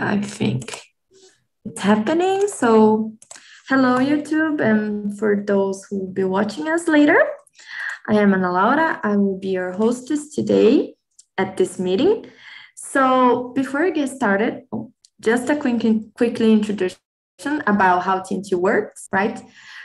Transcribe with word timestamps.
I 0.00 0.20
think 0.20 0.82
it's 1.64 1.80
happening. 1.80 2.48
So, 2.48 3.12
hello, 3.68 3.98
YouTube, 3.98 4.60
and 4.60 5.18
for 5.18 5.42
those 5.46 5.86
who 5.88 6.00
will 6.00 6.12
be 6.12 6.24
watching 6.24 6.68
us 6.68 6.86
later, 6.86 7.18
I 8.08 8.14
am 8.14 8.34
Ana 8.34 8.52
Laura. 8.52 9.00
I 9.02 9.16
will 9.16 9.38
be 9.38 9.48
your 9.48 9.72
hostess 9.72 10.34
today 10.34 10.94
at 11.38 11.56
this 11.56 11.78
meeting. 11.78 12.26
So, 12.74 13.52
before 13.54 13.84
we 13.84 13.92
get 13.92 14.10
started, 14.10 14.64
just 15.20 15.48
a 15.48 15.56
quick, 15.56 15.82
quickly 16.14 16.52
introduction 16.52 16.98
about 17.66 18.02
how 18.02 18.20
TNT 18.20 18.54
works, 18.54 19.08
right? 19.12 19.42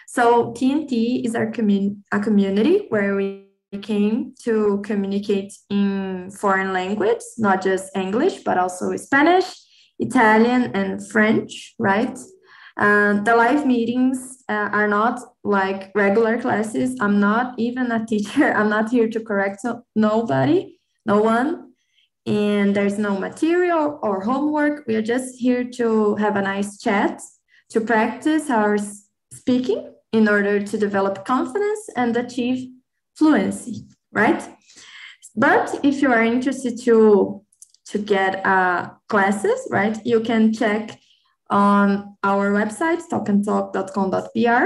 So, 0.07 0.51
TNT 0.51 1.25
is 1.25 1.35
our 1.35 1.47
commun- 1.47 2.03
a 2.11 2.19
community 2.19 2.87
where 2.89 3.15
we 3.15 3.47
came 3.81 4.33
to 4.43 4.81
communicate 4.83 5.53
in 5.69 6.29
foreign 6.31 6.73
language, 6.73 7.21
not 7.37 7.63
just 7.63 7.95
English, 7.95 8.43
but 8.43 8.57
also 8.57 8.93
Spanish, 8.97 9.70
Italian, 10.01 10.71
and 10.73 11.07
French, 11.11 11.75
right? 11.79 12.17
Uh, 12.77 13.21
the 13.21 13.35
live 13.35 13.65
meetings 13.65 14.43
uh, 14.49 14.69
are 14.71 14.87
not 14.87 15.19
like 15.43 15.91
regular 15.93 16.41
classes. 16.41 16.97
I'm 16.99 17.19
not 17.19 17.53
even 17.57 17.91
a 17.91 18.05
teacher. 18.05 18.53
I'm 18.57 18.69
not 18.69 18.89
here 18.89 19.07
to 19.09 19.19
correct 19.19 19.59
no, 19.63 19.85
nobody, 19.95 20.79
no 21.05 21.21
one. 21.21 21.73
And 22.25 22.75
there's 22.75 22.97
no 22.97 23.17
material 23.17 23.99
or 24.01 24.21
homework. 24.21 24.85
We 24.87 24.95
are 24.95 25.01
just 25.01 25.39
here 25.39 25.63
to 25.79 26.15
have 26.15 26.35
a 26.35 26.41
nice 26.41 26.79
chat, 26.79 27.21
to 27.69 27.81
practice 27.81 28.49
our 28.49 28.77
speaking 29.33 29.93
in 30.11 30.27
order 30.27 30.61
to 30.61 30.77
develop 30.77 31.25
confidence 31.25 31.89
and 31.95 32.15
achieve 32.17 32.69
fluency, 33.15 33.85
right? 34.11 34.41
But 35.35 35.79
if 35.83 36.01
you 36.01 36.11
are 36.11 36.23
interested 36.23 36.79
to 36.81 37.43
to 37.91 37.97
get 37.97 38.45
uh, 38.45 38.89
classes, 39.09 39.67
right, 39.69 39.97
you 40.05 40.21
can 40.21 40.53
check 40.53 40.97
on 41.49 42.15
our 42.23 42.51
website 42.51 43.01
talkandtalk.com.br 43.11 44.65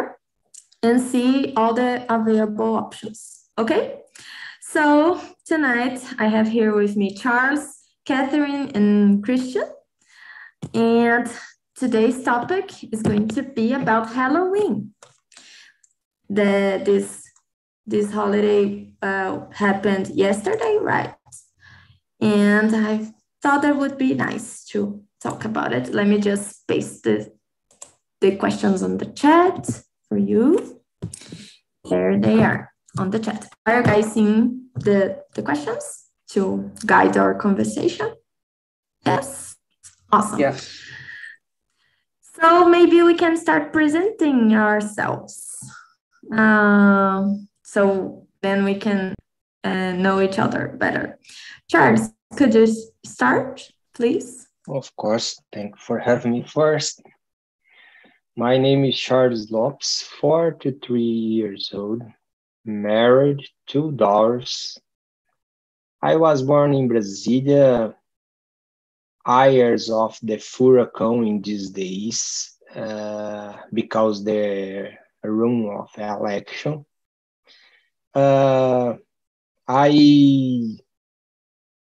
and 0.83 1.01
see 1.01 1.51
all 1.55 1.73
the 1.73 2.05
available 2.13 2.75
options. 2.75 3.49
Okay, 3.57 4.01
so 4.61 5.19
tonight 5.45 5.99
I 6.19 6.27
have 6.27 6.47
here 6.47 6.75
with 6.75 6.95
me 6.95 7.15
Charles, 7.15 7.79
Catherine, 8.05 8.69
and 8.75 9.23
Christian, 9.23 9.67
and 10.75 11.27
today's 11.75 12.21
topic 12.23 12.83
is 12.93 13.01
going 13.01 13.27
to 13.29 13.41
be 13.41 13.73
about 13.73 14.13
Halloween. 14.13 14.93
The 16.29 16.81
this 16.85 17.23
this 17.87 18.11
holiday 18.11 18.93
uh, 19.01 19.45
happened 19.51 20.09
yesterday, 20.09 20.77
right? 20.81 21.15
And 22.19 22.75
I 22.75 23.14
thought 23.45 23.61
that 23.61 23.77
would 23.77 23.99
be 23.99 24.15
nice 24.15 24.65
to 24.65 25.03
talk 25.21 25.45
about 25.45 25.71
it. 25.71 25.93
Let 25.93 26.07
me 26.07 26.19
just 26.19 26.67
paste 26.67 27.03
the, 27.03 27.31
the 28.19 28.37
questions 28.37 28.81
on 28.81 28.97
the 28.97 29.05
chat 29.05 29.83
for 30.09 30.17
you. 30.17 30.81
There 31.87 32.19
they 32.19 32.41
are 32.41 32.71
on 32.97 33.11
the 33.11 33.19
chat. 33.19 33.47
Are 33.67 33.77
you 33.77 33.83
guys 33.83 34.11
seeing 34.11 34.69
the, 34.73 35.21
the 35.35 35.43
questions 35.43 36.05
to 36.29 36.71
guide 36.87 37.17
our 37.17 37.35
conversation? 37.35 38.15
Yes? 39.05 39.55
Awesome. 40.11 40.39
Yes. 40.39 40.81
So 42.41 42.67
maybe 42.67 43.03
we 43.03 43.13
can 43.13 43.37
start 43.37 43.71
presenting 43.71 44.55
ourselves. 44.55 45.55
Um, 46.31 47.47
so 47.63 48.25
then 48.41 48.65
we 48.65 48.73
can 48.73 49.13
uh, 49.63 49.91
know 49.91 50.19
each 50.19 50.39
other 50.39 50.75
better. 50.79 51.19
Charles, 51.69 52.09
could 52.35 52.55
you 52.55 52.67
start, 53.05 53.71
please? 53.93 54.47
Of 54.67 54.95
course. 54.95 55.41
Thank 55.53 55.75
you 55.75 55.81
for 55.81 55.99
having 55.99 56.31
me 56.31 56.43
first. 56.43 57.01
My 58.35 58.57
name 58.57 58.83
is 58.83 58.99
Charles 58.99 59.49
Lopes, 59.49 60.01
43 60.19 61.01
years 61.01 61.71
old, 61.73 62.01
married, 62.65 63.41
two 63.67 63.91
daughters. 63.91 64.77
I 66.01 66.17
was 66.17 66.43
born 66.43 66.73
in 66.73 66.89
Brasilia, 66.89 67.95
years 69.27 69.89
of 69.89 70.19
the 70.21 70.37
furacão 70.37 71.27
in 71.27 71.41
these 71.41 71.69
days 71.69 72.57
uh, 72.75 73.53
because 73.73 74.23
the 74.23 74.91
room 75.23 75.69
of 75.69 75.89
election 75.97 76.85
uh, 78.13 78.93
I 79.67 80.77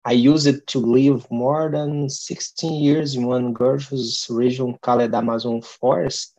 I 0.09 0.13
used 0.13 0.67
to 0.69 0.79
live 0.79 1.31
more 1.31 1.71
than 1.71 2.09
16 2.09 2.83
years 2.83 3.15
in 3.15 3.27
one 3.27 3.53
gorgeous 3.53 4.27
region 4.31 4.79
called 4.81 5.15
Amazon 5.15 5.61
Forest, 5.61 6.35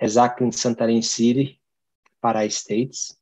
exactly 0.00 0.48
in 0.48 0.50
Santarém 0.50 1.04
City, 1.04 1.60
Pará 2.20 2.50
States. 2.50 3.16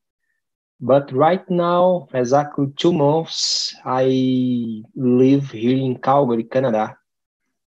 But 0.80 1.12
right 1.12 1.44
now, 1.50 2.08
exactly 2.14 2.72
two 2.78 2.94
months, 2.94 3.74
I 3.84 4.82
live 4.96 5.50
here 5.50 5.76
in 5.76 5.98
Calgary, 5.98 6.44
Canada. 6.44 6.96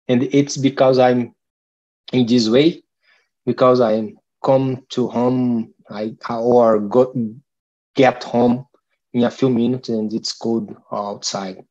And 0.08 0.24
it's 0.24 0.58
because 0.58 0.98
I'm 0.98 1.36
in 2.12 2.26
this 2.26 2.50
way, 2.50 2.82
because 3.46 3.82
I 3.82 4.16
come 4.44 4.84
to 4.90 5.09
home 5.09 5.76
I, 5.92 6.16
or 6.28 6.80
go, 6.80 7.14
get 7.94 8.24
home 8.24 8.66
in 9.13 9.23
a 9.23 9.31
few 9.31 9.50
minutes 9.50 9.90
and 9.90 10.13
it's 10.13 10.34
cold 10.34 10.75
outside. 10.91 11.63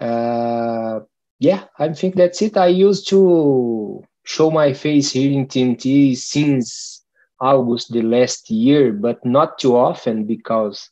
Uh, 0.00 1.00
yeah, 1.38 1.64
I 1.78 1.92
think 1.92 2.14
that's 2.16 2.42
it. 2.42 2.56
I 2.56 2.68
used 2.68 3.08
to 3.10 4.02
show 4.24 4.50
my 4.50 4.72
face 4.72 5.12
here 5.12 5.30
in 5.32 5.46
TNT 5.46 6.16
since 6.16 7.04
August 7.40 7.92
the 7.92 8.02
last 8.02 8.50
year, 8.50 8.92
but 8.92 9.24
not 9.24 9.58
too 9.58 9.76
often 9.76 10.24
because 10.24 10.90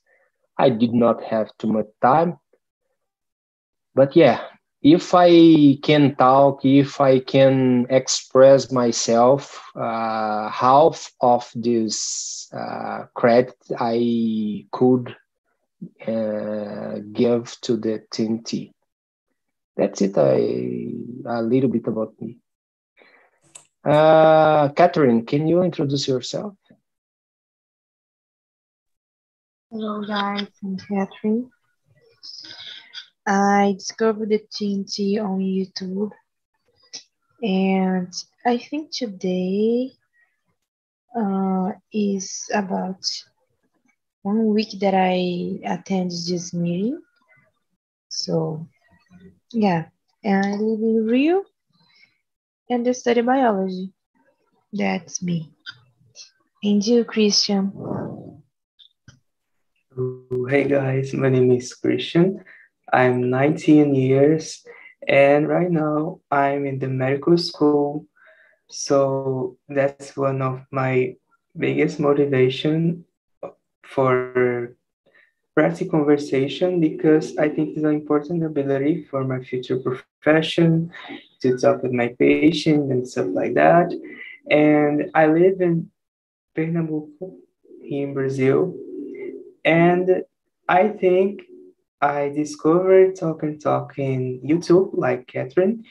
I 0.58 0.70
did 0.70 0.92
not 0.94 1.22
have 1.25 1.50
too 1.58 1.69
much 1.69 1.87
time. 2.03 2.38
But 3.94 4.16
yeah, 4.16 4.41
if 4.82 5.12
I 5.14 5.78
can 5.82 6.14
talk, 6.16 6.64
if 6.64 7.00
I 7.00 7.20
can 7.20 7.87
express 7.91 8.70
myself, 8.72 9.60
uh, 9.75 10.48
half 10.50 11.10
of 11.20 11.50
this 11.54 12.48
uh, 12.53 13.04
credit 13.14 13.56
I 13.78 14.66
could 14.72 15.14
uh, 16.06 16.99
give 17.12 17.56
to 17.62 17.77
the 17.77 18.05
TNT. 18.12 18.72
That's 19.77 20.03
it. 20.03 20.19
I, 20.19 21.39
a 21.39 21.43
little 21.43 21.71
bit 21.71 21.87
about 21.87 22.15
me. 22.21 22.39
Uh, 23.84 24.69
Catherine, 24.71 25.25
can 25.25 25.47
you 25.47 25.62
introduce 25.62 26.09
yourself? 26.09 26.55
Hello, 29.71 30.03
guys. 30.05 30.49
I'm 30.65 30.77
Catherine. 30.78 31.50
I 33.27 33.75
discovered 33.77 34.31
the 34.31 34.41
TNT 34.41 35.22
on 35.22 35.41
YouTube. 35.41 36.11
And 37.43 38.12
I 38.44 38.59
think 38.59 38.91
today 38.91 39.93
uh, 41.17 41.72
is 41.93 42.50
about 42.53 43.05
one 44.28 44.53
week 44.53 44.78
that 44.81 44.93
I 44.93 45.56
attended 45.65 46.21
this 46.28 46.53
meeting. 46.53 47.00
So, 48.11 48.69
yeah, 49.53 49.89
and 50.22 50.44
I 50.44 50.53
live 50.53 50.81
in 50.81 51.06
Rio 51.06 51.44
and 52.69 52.87
I 52.87 52.93
study 52.93 53.22
biology. 53.22 53.94
That's 54.71 55.22
me. 55.22 55.50
And 56.62 56.87
you, 56.87 57.05
Christian? 57.05 57.72
Oh, 59.97 60.44
hey 60.50 60.69
guys, 60.69 61.15
my 61.15 61.31
name 61.31 61.50
is 61.53 61.72
Christian. 61.72 62.44
I'm 62.93 63.31
19 63.31 63.94
years 63.94 64.62
and 65.09 65.49
right 65.49 65.71
now 65.71 66.21
I'm 66.31 66.67
in 66.67 66.78
the 66.78 66.88
medical 66.88 67.38
school. 67.38 68.05
So 68.69 69.56
that's 69.70 70.19
one 70.19 70.43
of 70.43 70.67
my 70.70 71.17
biggest 71.56 71.99
motivation 71.99 73.07
for 73.88 74.76
practical 75.55 75.99
conversation 75.99 76.81
because 76.81 77.37
I 77.37 77.49
think 77.49 77.70
it's 77.76 77.85
an 77.85 77.94
important 77.94 78.44
ability 78.44 79.06
for 79.11 79.25
my 79.25 79.40
future 79.43 79.79
profession 79.79 80.93
to 81.40 81.56
talk 81.58 81.82
with 81.82 81.93
my 81.93 82.08
patient 82.19 82.93
and 82.93 83.08
stuff 83.08 83.26
like 83.31 83.55
that. 83.55 83.93
And 84.50 85.11
I 85.14 85.26
live 85.26 85.61
in 85.61 85.90
Pernambuco 86.55 87.35
in 87.82 88.14
Brazil. 88.14 88.75
And 89.64 90.23
I 90.69 90.88
think 90.88 91.43
I 92.00 92.29
discovered 92.29 93.17
Talk 93.17 93.43
and 93.43 93.61
Talk 93.61 93.99
in 93.99 94.40
YouTube, 94.44 94.90
like 94.96 95.26
Catherine, 95.26 95.85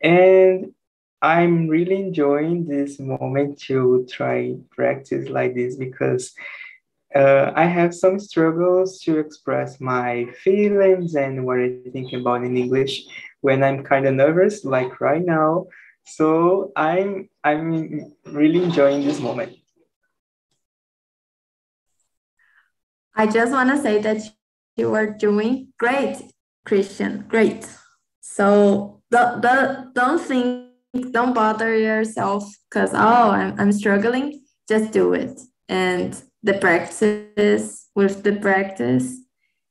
and 0.00 0.72
I'm 1.20 1.68
really 1.68 1.96
enjoying 1.96 2.66
this 2.66 2.98
moment 2.98 3.60
to 3.62 4.06
try 4.10 4.56
practice 4.70 5.28
like 5.28 5.54
this 5.54 5.76
because 5.76 6.34
uh, 7.14 7.52
I 7.54 7.64
have 7.64 7.94
some 7.94 8.18
struggles 8.18 9.00
to 9.00 9.18
express 9.18 9.80
my 9.80 10.26
feelings 10.42 11.14
and 11.14 11.44
what 11.44 11.60
I 11.60 11.78
think 11.92 12.12
about 12.12 12.44
in 12.44 12.56
English, 12.56 13.04
when 13.40 13.62
I'm 13.62 13.84
kind 13.84 14.06
of 14.06 14.14
nervous, 14.14 14.64
like 14.64 15.00
right 15.00 15.24
now. 15.24 15.66
So 16.04 16.72
I'm 16.74 17.28
I'm 17.44 18.12
really 18.26 18.62
enjoying 18.62 19.04
this 19.04 19.20
moment. 19.20 19.56
I 23.14 23.26
just 23.26 23.52
want 23.52 23.70
to 23.70 23.78
say 23.78 24.00
that 24.00 24.22
you 24.76 24.94
are 24.94 25.06
doing 25.06 25.68
great, 25.78 26.16
Christian. 26.64 27.26
Great. 27.28 27.68
So 28.20 29.02
don't, 29.10 29.42
don't, 29.42 29.94
don't 29.94 30.18
think, 30.18 30.70
don't 31.10 31.34
bother 31.34 31.76
yourself 31.76 32.50
because, 32.70 32.94
oh, 32.94 33.30
I'm, 33.30 33.60
I'm 33.60 33.72
struggling. 33.72 34.42
Just 34.66 34.92
do 34.92 35.12
it. 35.12 35.38
And 35.68 36.20
the 36.42 36.54
practice, 36.54 37.88
with 37.94 38.22
the 38.22 38.36
practice, 38.36 39.18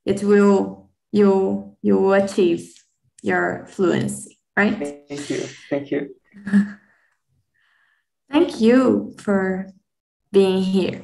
it 0.05 0.23
will, 0.23 0.89
you, 1.11 1.75
you 1.81 1.97
will 1.97 2.13
achieve 2.13 2.73
your 3.21 3.65
fluency, 3.67 4.39
right? 4.55 4.77
Thank 5.07 5.29
you. 5.29 5.43
Thank 5.69 5.91
you. 5.91 6.15
Thank 8.31 8.61
you 8.61 9.13
for 9.19 9.67
being 10.31 10.61
here. 10.61 11.01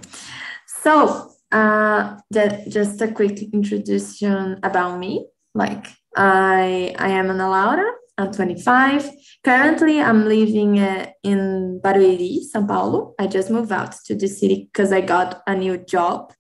So, 0.66 1.32
uh, 1.52 2.18
that 2.32 2.70
just 2.70 3.02
a 3.02 3.12
quick 3.12 3.42
introduction 3.54 4.60
about 4.64 5.00
me. 5.00 5.28
Like, 5.54 5.88
I 6.16 6.96
I 6.98 7.10
am 7.10 7.30
Ana 7.30 7.50
Laura. 7.50 7.92
I'm 8.18 8.32
25. 8.32 9.12
Currently, 9.44 10.02
I'm 10.02 10.26
living 10.28 10.80
uh, 10.80 11.08
in 11.24 11.80
Barueri, 11.84 12.40
São 12.54 12.68
Paulo. 12.68 13.14
I 13.20 13.28
just 13.28 13.50
moved 13.50 13.72
out 13.72 13.94
to 14.06 14.16
the 14.16 14.28
city 14.28 14.70
because 14.72 14.92
I 14.92 15.02
got 15.02 15.42
a 15.48 15.56
new 15.56 15.78
job, 15.78 16.34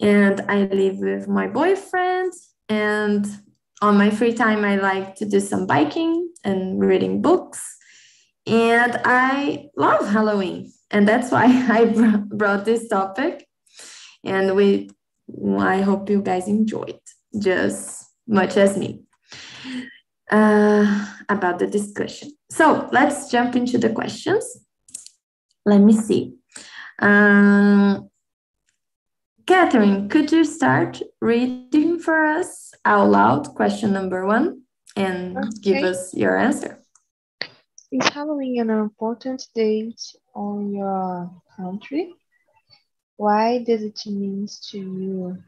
and 0.00 0.40
I 0.48 0.64
live 0.64 0.98
with 0.98 1.28
my 1.28 1.46
boyfriend. 1.46 2.32
And 2.68 3.26
on 3.80 3.96
my 3.96 4.10
free 4.10 4.32
time, 4.34 4.64
I 4.64 4.76
like 4.76 5.14
to 5.16 5.24
do 5.24 5.40
some 5.40 5.66
biking 5.66 6.30
and 6.42 6.80
reading 6.80 7.22
books. 7.22 7.62
And 8.46 9.00
I 9.04 9.68
love 9.76 10.08
Halloween, 10.08 10.72
and 10.90 11.06
that's 11.08 11.30
why 11.30 11.44
I 11.70 11.84
brought 12.26 12.64
this 12.64 12.88
topic 12.88 13.46
and 14.24 14.54
we 14.56 14.90
I 15.58 15.82
hope 15.82 16.10
you 16.10 16.22
guys 16.22 16.48
enjoyed 16.48 17.00
just 17.38 18.04
much 18.26 18.56
as 18.56 18.76
me 18.76 19.02
uh, 20.34 21.06
about 21.28 21.60
the 21.60 21.66
discussion. 21.66 22.32
So 22.50 22.88
let's 22.90 23.30
jump 23.30 23.54
into 23.54 23.78
the 23.78 23.90
questions. 23.90 24.44
Let 25.64 25.80
me 25.80 25.92
see. 25.92 26.34
Um, 26.98 28.10
Catherine, 29.46 30.08
could 30.08 30.32
you 30.32 30.44
start 30.44 31.00
reading 31.20 32.00
for 32.00 32.26
us 32.26 32.72
out 32.84 33.10
loud 33.10 33.54
question 33.54 33.92
number 33.92 34.26
one 34.26 34.62
and 34.96 35.38
okay. 35.38 35.48
give 35.62 35.84
us 35.84 36.12
your 36.14 36.36
answer? 36.36 36.78
Is 37.92 38.08
Halloween 38.08 38.60
an 38.60 38.70
important 38.70 39.46
date 39.54 40.02
on 40.34 40.74
your 40.74 41.30
country? 41.56 42.12
Why 43.16 43.62
does 43.62 43.82
it 43.82 44.00
mean 44.06 44.48
to 44.70 44.78
you? 44.78 45.38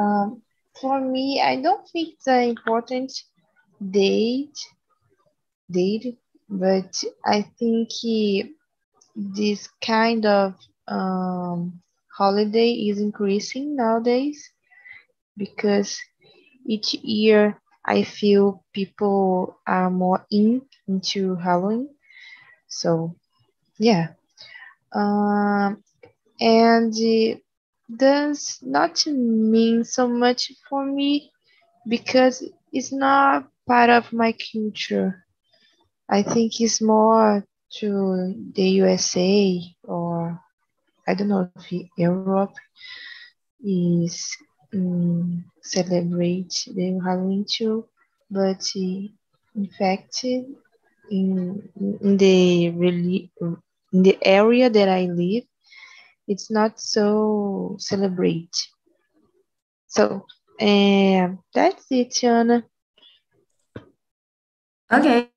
Um, 0.00 0.42
for 0.80 1.00
me, 1.00 1.42
I 1.42 1.60
don't 1.60 1.86
think 1.88 2.14
it's 2.14 2.26
an 2.26 2.48
important 2.48 3.12
date, 3.80 4.58
date, 5.70 6.18
but 6.48 6.92
I 7.24 7.42
think 7.58 7.90
he, 7.92 8.52
this 9.14 9.68
kind 9.84 10.24
of 10.26 10.54
um, 10.88 11.80
holiday 12.16 12.70
is 12.88 13.00
increasing 13.00 13.76
nowadays 13.76 14.50
because 15.36 15.98
each 16.66 16.94
year 17.02 17.58
I 17.84 18.02
feel 18.04 18.64
people 18.74 19.56
are 19.66 19.90
more 19.90 20.24
in 20.30 20.62
into 20.88 21.36
Halloween. 21.36 21.88
So, 22.68 23.14
yeah. 23.78 24.08
Um, 24.94 25.82
and 26.40 26.92
it 26.96 27.42
does 27.96 28.58
not 28.62 29.06
mean 29.06 29.84
so 29.84 30.08
much 30.08 30.52
for 30.68 30.84
me 30.84 31.30
because 31.88 32.42
it's 32.72 32.92
not 32.92 33.46
part 33.66 33.90
of 33.90 34.12
my 34.12 34.34
culture. 34.52 35.24
I 36.08 36.22
think 36.22 36.60
it's 36.60 36.80
more 36.82 37.44
to 37.80 38.34
the 38.54 38.68
USA 38.82 39.60
or 39.84 40.40
I 41.08 41.14
don't 41.14 41.28
know 41.28 41.48
if 41.48 41.62
Europe 41.96 42.42
is 43.62 44.36
um, 44.74 45.44
celebrate 45.62 46.52
the 46.74 46.98
Halloween 47.04 47.44
too, 47.48 47.84
but 48.30 48.62
in 48.74 49.68
fact, 49.78 50.24
in 50.24 50.56
in 51.10 52.16
the 52.18 52.70
really 52.70 53.30
in 53.92 54.02
the 54.02 54.16
area 54.24 54.68
that 54.70 54.88
I 54.88 55.02
live, 55.06 55.44
it's 56.26 56.50
not 56.50 56.80
so 56.80 57.76
celebrate. 57.78 58.54
So 59.86 60.26
um, 60.60 61.38
that's 61.54 61.86
it, 61.90 62.10
Tiana. 62.10 62.64
Okay, 64.94 65.30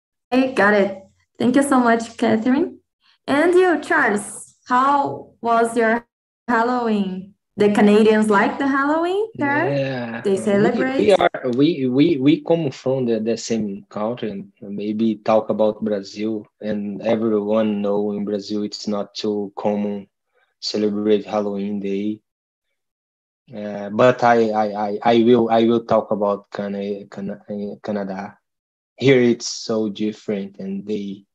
got 0.53 0.73
it. 0.73 1.03
Thank 1.39 1.55
you 1.55 1.63
so 1.63 1.79
much, 1.79 2.17
Catherine. 2.17 2.79
And 3.27 3.53
you, 3.53 3.81
Charles, 3.81 4.55
how 4.67 5.33
was 5.41 5.75
your 5.75 6.05
Halloween? 6.47 7.33
The 7.57 7.71
Canadians 7.71 8.29
like 8.29 8.59
the 8.59 8.67
Halloween 8.67 9.27
there? 9.35 9.73
Yeah, 9.73 10.21
they 10.21 10.37
celebrate. 10.37 10.99
We, 10.99 11.05
we 11.05 11.13
are 11.13 11.51
we 11.57 11.87
we 11.87 12.17
we 12.17 12.41
come 12.41 12.69
from 12.69 13.05
the, 13.05 13.19
the 13.19 13.35
same 13.35 13.83
country 13.89 14.29
and 14.29 14.51
maybe 14.61 15.15
talk 15.15 15.49
about 15.49 15.83
Brazil 15.83 16.45
and 16.61 17.01
everyone 17.01 17.81
know 17.81 18.11
in 18.11 18.25
Brazil 18.25 18.61
it's 18.61 18.87
not 18.87 19.15
too 19.15 19.51
common 19.57 20.07
celebrate 20.59 21.25
Halloween 21.25 21.79
Day. 21.79 22.21
Uh, 23.49 23.89
but 23.89 24.23
I, 24.23 24.49
I, 24.49 24.65
I, 24.87 24.99
I 25.01 25.23
will 25.23 25.49
I 25.49 25.63
will 25.63 25.85
talk 25.85 26.11
about 26.11 26.51
Canada, 26.51 27.05
Canada. 27.81 28.36
Here 28.97 29.21
it's 29.21 29.47
so 29.47 29.89
different, 29.89 30.57
and 30.59 30.85
they 30.85 31.25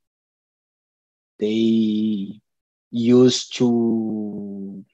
they 1.38 2.40
used 2.90 3.56
to 3.56 4.84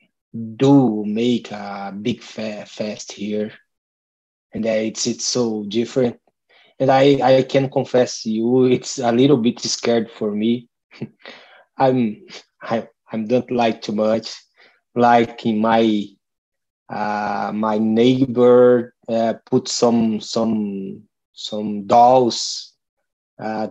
do 0.57 1.05
make 1.07 1.51
a 1.51 1.93
big 2.01 2.23
fe- 2.23 2.65
fest 2.67 3.13
here, 3.13 3.53
and 4.53 4.65
it's 4.67 5.07
it's 5.07 5.25
so 5.25 5.65
different. 5.65 6.19
And 6.79 6.91
I 6.91 7.19
I 7.23 7.43
can 7.43 7.71
confess 7.71 8.27
you, 8.27 8.67
it's 8.67 8.99
a 8.99 9.13
little 9.13 9.39
bit 9.39 9.61
scared 9.61 10.11
for 10.11 10.33
me. 10.35 10.69
I'm 11.79 12.27
I 12.63 12.89
I 13.13 13.19
don't 13.19 13.51
like 13.51 13.83
too 13.83 13.93
much. 13.95 14.35
Like 14.95 15.45
in 15.47 15.59
my 15.61 16.05
uh, 16.89 17.53
my 17.55 17.79
neighbor 17.79 18.95
uh, 19.09 19.35
put 19.51 19.69
some 19.69 20.21
some 20.21 21.08
some 21.39 21.87
dolls, 21.87 22.73
uh, 23.39 23.69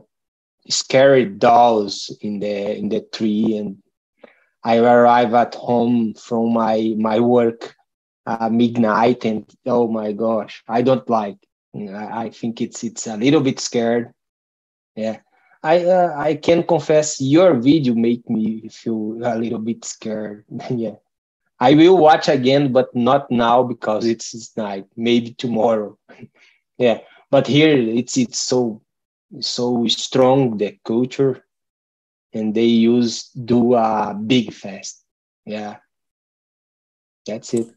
scary 0.70 1.26
dolls 1.26 2.16
in 2.22 2.40
the 2.40 2.78
in 2.78 2.88
the 2.88 3.02
tree, 3.02 3.58
and 3.58 3.84
I 4.64 4.78
arrive 4.78 5.34
at 5.34 5.54
home 5.56 6.14
from 6.14 6.54
my 6.54 6.96
my 6.98 7.20
work 7.20 7.76
uh, 8.26 8.48
midnight, 8.50 9.26
and 9.26 9.46
oh 9.66 9.90
my 9.90 10.14
gosh, 10.14 10.64
I 10.68 10.82
don't 10.82 11.08
like. 11.10 11.38
I 11.76 12.30
think 12.30 12.62
it's 12.62 12.86
it's 12.86 13.06
a 13.06 13.18
little 13.18 13.42
bit 13.42 13.60
scared. 13.60 14.14
Yeah, 14.96 15.18
I 15.62 15.84
uh, 15.84 16.16
I 16.16 16.36
can 16.36 16.64
confess 16.64 17.20
your 17.20 17.54
video 17.54 17.96
make 17.96 18.30
me 18.30 18.70
feel 18.70 19.20
a 19.24 19.36
little 19.36 19.60
bit 19.60 19.84
scared. 19.84 20.46
yeah. 20.70 20.96
I 21.60 21.74
will 21.74 21.98
watch 21.98 22.30
again, 22.30 22.72
but 22.72 22.96
not 22.96 23.32
now 23.32 23.64
because 23.64 24.06
it's, 24.06 24.36
it's 24.36 24.56
night. 24.56 24.86
Maybe 24.96 25.34
tomorrow. 25.34 25.98
yeah. 26.78 27.00
But 27.30 27.48
here 27.48 27.78
it's 27.78 28.18
it's 28.18 28.40
so 28.40 28.82
so 29.42 29.86
strong 29.88 30.58
the 30.58 30.78
culture 30.86 31.44
and 32.34 32.54
they 32.54 32.66
use 32.66 33.30
do 33.32 33.76
a 33.76 34.14
big 34.14 34.54
fest. 34.54 35.04
Yeah. 35.46 35.78
That's 37.26 37.54
it. 37.54 37.68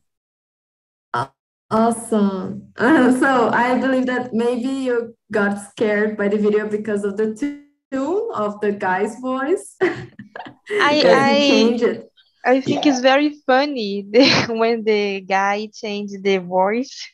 Awesome. 1.72 2.72
Uh, 2.76 3.12
so 3.20 3.50
I 3.50 3.78
believe 3.78 4.06
that 4.06 4.34
maybe 4.34 4.68
you 4.68 5.16
got 5.30 5.58
scared 5.70 6.16
by 6.16 6.28
the 6.28 6.36
video 6.36 6.68
because 6.68 7.04
of 7.04 7.16
the 7.16 7.34
two 7.34 7.64
tune 7.90 8.30
of 8.34 8.60
the 8.60 8.72
guy's 8.72 9.18
voice. 9.20 9.76
I 9.82 11.02
I, 11.04 12.52
I 12.52 12.60
think 12.60 12.84
yeah. 12.84 12.92
it's 12.92 13.00
very 13.00 13.36
funny 13.46 14.06
when 14.48 14.84
the 14.84 15.20
guy 15.20 15.68
changed 15.74 16.22
the 16.22 16.38
voice. 16.38 17.08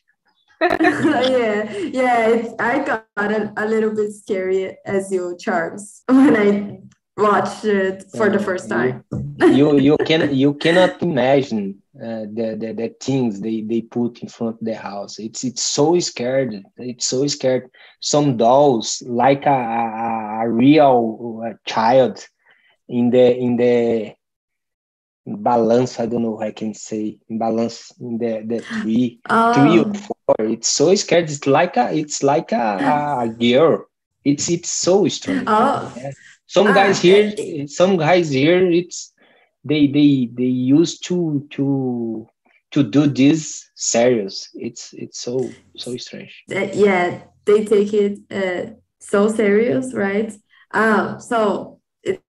Yeah, 0.61 1.71
yeah. 1.73 2.29
It's, 2.29 2.55
I 2.59 2.79
got 2.85 3.07
a, 3.17 3.53
a 3.57 3.67
little 3.67 3.95
bit 3.95 4.13
scary 4.13 4.77
as 4.85 5.13
you, 5.13 5.37
Charles, 5.39 6.03
when 6.09 6.37
I 6.37 6.81
watched 7.17 7.65
it 7.65 8.05
for 8.17 8.29
the 8.29 8.39
first 8.39 8.69
time. 8.69 9.05
you 9.41 9.79
you 9.89 9.97
can 10.05 10.35
you 10.35 10.55
cannot 10.55 11.03
imagine 11.03 11.83
uh, 11.97 12.25
the, 12.33 12.57
the 12.59 12.73
the 12.73 12.95
things 13.01 13.41
they 13.41 13.63
they 13.63 13.83
put 13.83 14.21
in 14.21 14.29
front 14.29 14.57
of 14.61 14.65
the 14.65 14.75
house. 14.75 15.19
It's 15.19 15.45
it's 15.45 15.63
so 15.63 15.99
scared. 16.01 16.63
It's 16.79 17.07
so 17.07 17.27
scared. 17.27 17.71
Some 18.01 18.37
dolls 18.37 19.03
like 19.07 19.47
a, 19.47 19.51
a, 19.51 20.41
a 20.45 20.51
real 20.51 21.43
uh, 21.47 21.55
child 21.67 22.27
in 22.89 23.11
the 23.11 23.37
in 23.37 23.57
the 23.57 24.16
balance. 25.27 25.99
I 25.99 26.07
don't 26.07 26.23
know 26.23 26.39
how 26.39 26.47
I 26.47 26.53
can 26.53 26.75
say 26.75 27.19
balance 27.29 27.93
in 28.01 28.19
the 28.19 28.43
the 28.47 28.61
three 28.61 29.21
oh. 29.29 29.55
three 29.55 29.79
or 29.81 29.95
four. 29.95 30.47
It's 30.47 30.69
so 30.69 30.95
scared. 30.95 31.25
It's 31.25 31.47
like 31.47 31.77
a 31.77 31.93
it's 31.93 32.23
like 32.23 32.53
a, 32.53 32.79
a 33.23 33.29
girl. 33.29 33.87
It's 34.25 34.49
it's 34.49 34.71
so 34.71 35.07
strong. 35.09 35.45
Oh. 35.47 35.93
Yeah. 35.97 36.13
Some 36.49 36.67
guys 36.73 36.99
ah, 36.99 37.03
here, 37.03 37.67
some 37.67 37.97
guys 37.97 38.31
here, 38.31 38.71
it's 38.71 39.13
they 39.65 39.89
they 39.89 40.31
they 40.33 40.45
used 40.45 41.05
to 41.07 41.47
to 41.51 42.29
to 42.71 42.83
do 42.85 43.07
this 43.09 43.69
serious. 43.75 44.49
It's 44.55 44.93
it's 44.93 45.21
so 45.21 45.51
so 45.77 45.97
strange. 45.97 46.45
Yeah, 46.49 47.23
they 47.45 47.65
take 47.65 47.93
it 47.93 48.19
uh, 48.31 48.75
so 49.01 49.29
serious, 49.29 49.93
right? 49.93 50.33
Um, 50.71 51.21
so 51.21 51.81
it's 52.05 52.21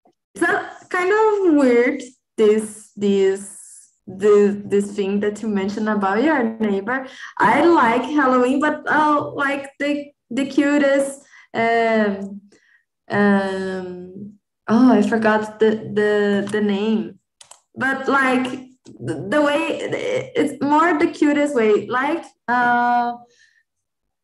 a 0.41 0.69
kind 0.89 1.11
of 1.13 1.55
weird 1.55 2.01
this 2.37 2.91
this 2.95 3.91
this 4.05 4.55
this 4.65 4.95
thing 4.95 5.19
that 5.19 5.41
you 5.41 5.47
mentioned 5.49 5.89
about 5.89 6.23
your 6.23 6.43
neighbor. 6.59 7.07
I 7.37 7.65
like 7.65 8.03
Halloween, 8.03 8.59
but 8.59 8.83
oh, 8.87 9.33
like 9.35 9.69
the 9.79 10.11
the 10.29 10.45
cutest. 10.45 11.23
Um, 11.53 12.41
um, 13.09 14.33
oh, 14.67 14.91
I 14.91 15.01
forgot 15.01 15.59
the 15.59 15.71
the 15.93 16.47
the 16.51 16.61
name 16.61 17.19
but 17.77 18.09
like 18.09 18.67
the 18.99 19.41
way 19.41 19.79
it's 20.35 20.61
more 20.61 20.97
the 20.97 21.07
cutest 21.07 21.55
way 21.55 21.85
like 21.87 22.23
uh 22.47 23.13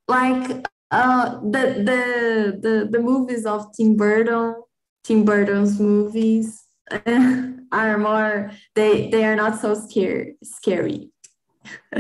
like 0.08 0.68
uh 0.92 1.40
the 1.42 1.64
the 1.88 2.60
the, 2.62 2.88
the 2.92 3.00
movies 3.00 3.46
of 3.46 3.68
tim 3.76 3.96
burton 3.96 4.56
tim 5.04 5.24
burton's 5.24 5.80
movies 5.80 6.63
are 7.72 7.98
more 7.98 8.52
they 8.76 9.10
they 9.10 9.26
are 9.26 9.36
not 9.36 9.60
so 9.60 9.74
scary 9.74 10.36
scary. 10.44 11.10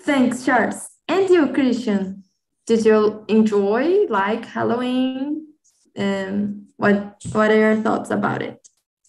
Thanks 0.00 0.44
charles. 0.44 0.88
And 1.08 1.28
you 1.30 1.52
christian 1.52 2.24
did 2.66 2.84
you 2.84 3.24
enjoy 3.28 4.06
like 4.08 4.44
halloween? 4.44 5.46
And 5.94 6.66
what 6.76 7.22
what 7.32 7.50
are 7.50 7.56
your 7.56 7.76
thoughts 7.76 8.10
about 8.10 8.42
it? 8.42 8.66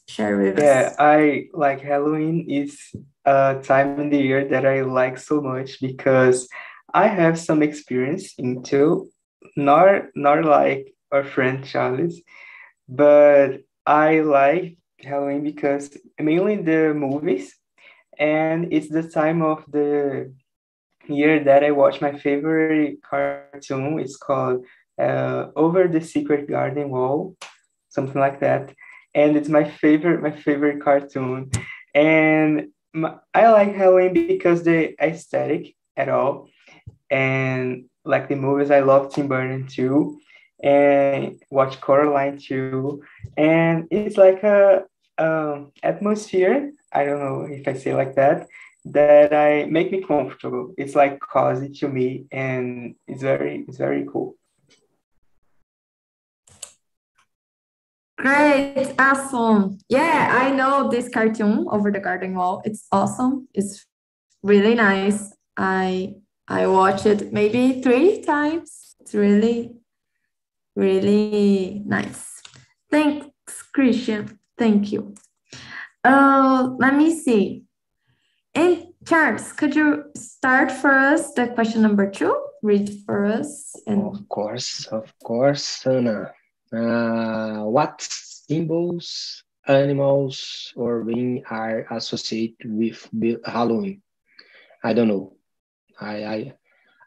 Share 0.08 0.38
with 0.38 0.60
yeah, 0.60 0.64
us? 0.64 0.96
Yeah, 1.00 1.06
I 1.06 1.46
like 1.54 1.82
Halloween. 1.82 2.46
Is 2.50 2.78
a 3.26 3.60
time 3.64 4.00
in 4.00 4.10
the 4.10 4.18
year 4.18 4.46
that 4.50 4.66
I 4.66 4.82
like 4.82 5.18
so 5.18 5.42
much 5.42 5.80
because 5.80 6.48
I 6.94 7.08
have 7.08 7.40
some 7.40 7.64
experience 7.64 8.34
into 8.38 9.10
not 9.56 10.04
not 10.14 10.44
like 10.44 10.94
our 11.12 11.24
friend 11.24 11.66
Charles, 11.66 12.22
but 12.96 13.62
I 13.86 14.20
like 14.20 14.78
Halloween 15.02 15.44
because 15.44 15.98
mainly 16.20 16.58
the 16.58 16.94
movies, 16.94 17.56
and 18.20 18.72
it's 18.72 18.90
the 18.90 19.04
time 19.04 19.42
of 19.42 19.66
the 19.68 20.34
year 21.08 21.44
that 21.44 21.64
I 21.64 21.72
watch 21.72 22.02
my 22.02 22.18
favorite 22.18 23.02
cartoon. 23.02 24.00
It's 24.00 24.18
called 24.18 24.66
uh, 25.00 25.48
Over 25.56 25.88
the 25.88 26.02
Secret 26.02 26.48
Garden 26.48 26.90
Wall, 26.90 27.36
something 27.90 28.20
like 28.20 28.40
that. 28.42 28.74
And 29.16 29.36
it's 29.38 29.50
my 29.50 29.64
favorite 29.64 30.22
my 30.22 30.32
favorite 30.32 30.82
cartoon. 30.82 31.52
And 31.94 32.74
my, 32.94 33.16
i 33.34 33.50
like 33.50 33.76
halloween 33.76 34.14
because 34.14 34.64
the 34.64 34.96
aesthetic 35.04 35.76
at 35.98 36.10
all 36.10 36.48
and 37.10 37.86
like 38.06 38.30
the 38.30 38.36
movies 38.36 38.72
i 38.72 38.80
love 38.80 39.14
tim 39.14 39.28
burton 39.28 39.68
too 39.68 40.20
and 40.64 41.40
watch 41.50 41.80
coraline 41.82 42.38
too 42.38 43.04
and 43.38 43.88
it's 43.92 44.18
like 44.18 44.42
a 44.44 44.84
um, 45.18 45.72
atmosphere 45.84 46.72
i 46.94 47.04
don't 47.04 47.20
know 47.20 47.44
if 47.44 47.68
i 47.68 47.74
say 47.74 47.94
like 47.94 48.16
that 48.16 48.48
that 48.86 49.34
i 49.34 49.66
make 49.66 49.92
me 49.92 50.02
comfortable 50.02 50.74
it's 50.78 50.96
like 50.96 51.20
cozy 51.20 51.70
to 51.70 51.88
me 51.88 52.26
and 52.32 52.96
it's 53.08 53.22
very 53.22 53.66
it's 53.68 53.78
very 53.78 54.06
cool 54.12 54.36
Great, 58.24 58.96
awesome. 59.00 59.80
Yeah, 59.90 60.30
I 60.32 60.52
know 60.52 60.90
this 60.90 61.10
cartoon 61.10 61.68
over 61.70 61.92
the 61.92 62.00
garden 62.00 62.36
wall. 62.36 62.62
It's 62.64 62.88
awesome. 62.90 63.50
It's 63.54 63.86
really 64.42 64.76
nice. 64.76 65.34
I 65.58 66.16
I 66.48 66.68
watched 66.68 67.06
it 67.06 67.34
maybe 67.34 67.82
three 67.82 68.22
times. 68.22 68.96
It's 69.02 69.14
really, 69.14 69.76
really 70.76 71.82
nice. 71.86 72.42
Thanks, 72.90 73.28
Christian. 73.74 74.40
Thank 74.58 74.92
you. 74.92 75.16
Uh, 76.04 76.70
let 76.78 76.96
me 76.96 77.16
see. 77.16 77.64
And 78.54 78.88
Charles, 79.08 79.52
could 79.52 79.76
you 79.76 80.06
start 80.16 80.72
for 80.72 80.92
us 80.92 81.34
the 81.34 81.48
question 81.48 81.82
number 81.82 82.10
two? 82.10 82.36
Read 82.62 82.90
for 83.06 83.26
us. 83.26 83.76
And... 83.88 84.04
Of 84.04 84.30
course, 84.30 84.86
of 84.88 85.12
course, 85.24 85.86
Anna. 85.86 86.32
Uh, 86.72 87.64
what 87.66 88.02
symbols, 88.02 89.44
animals, 89.68 90.74
or 90.76 91.04
being 91.04 91.44
are 91.50 91.86
associated 91.92 92.72
with 92.72 93.10
Halloween? 93.46 94.02
I 94.84 94.94
don't 94.94 95.08
know. 95.08 95.36
I 96.00 96.26
I, 96.26 96.54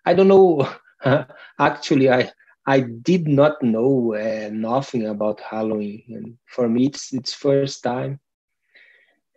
I 0.04 0.14
don't 0.14 0.28
know. 0.28 0.68
Actually, 1.58 2.10
I 2.10 2.30
I 2.66 2.80
did 2.80 3.28
not 3.28 3.62
know 3.62 4.14
uh, 4.14 4.50
nothing 4.52 5.06
about 5.06 5.40
Halloween, 5.40 6.02
and 6.08 6.34
for 6.46 6.68
me, 6.68 6.86
it's 6.86 7.12
it's 7.12 7.34
first 7.34 7.82
time. 7.82 8.18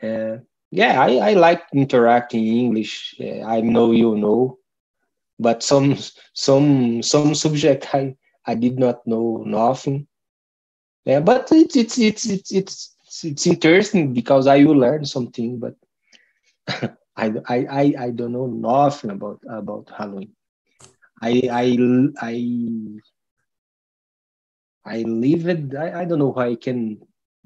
Uh, 0.01 0.37
yeah, 0.71 1.01
I, 1.01 1.31
I 1.31 1.33
like 1.33 1.61
interacting 1.73 2.45
in 2.45 2.55
English. 2.55 3.15
Uh, 3.21 3.41
I 3.45 3.61
know 3.61 3.91
you 3.91 4.15
know, 4.17 4.57
but 5.39 5.63
some 5.63 5.95
some 6.33 7.03
some 7.03 7.33
subject 7.35 7.93
I 7.93 8.15
I 8.45 8.55
did 8.55 8.79
not 8.79 9.05
know 9.05 9.43
nothing. 9.45 10.07
Yeah, 11.05 11.19
but 11.21 11.49
it's 11.51 11.77
it's 11.77 11.97
it's 11.99 12.25
it's 12.29 12.51
it's 12.51 12.95
it's 13.23 13.47
interesting 13.47 14.13
because 14.13 14.47
I 14.47 14.63
will 14.63 14.77
learn 14.77 15.05
something, 15.05 15.59
but 15.59 15.75
I, 17.17 17.33
I 17.47 17.57
I 17.81 17.93
I 18.05 18.09
don't 18.11 18.33
know 18.33 18.47
nothing 18.47 19.11
about 19.11 19.39
about 19.49 19.89
Halloween. 19.95 20.33
I 21.21 21.41
I 21.51 21.77
I 22.21 22.33
I 24.89 25.03
live 25.03 25.47
it. 25.47 25.75
I, 25.75 26.01
I 26.01 26.05
don't 26.05 26.19
know 26.19 26.33
how 26.33 26.49
I 26.49 26.55
can 26.55 26.99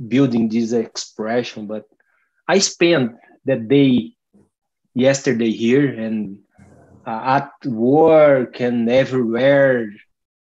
building 0.08 0.50
this 0.50 0.72
expression, 0.72 1.68
but 1.68 1.86
I 2.48 2.60
spent 2.60 3.12
that 3.46 3.68
day 3.68 4.14
yesterday 4.96 5.52
here 5.52 5.88
and 5.90 6.40
uh, 7.06 7.42
at 7.42 7.70
work 7.70 8.62
and 8.62 8.90
everywhere 8.90 9.90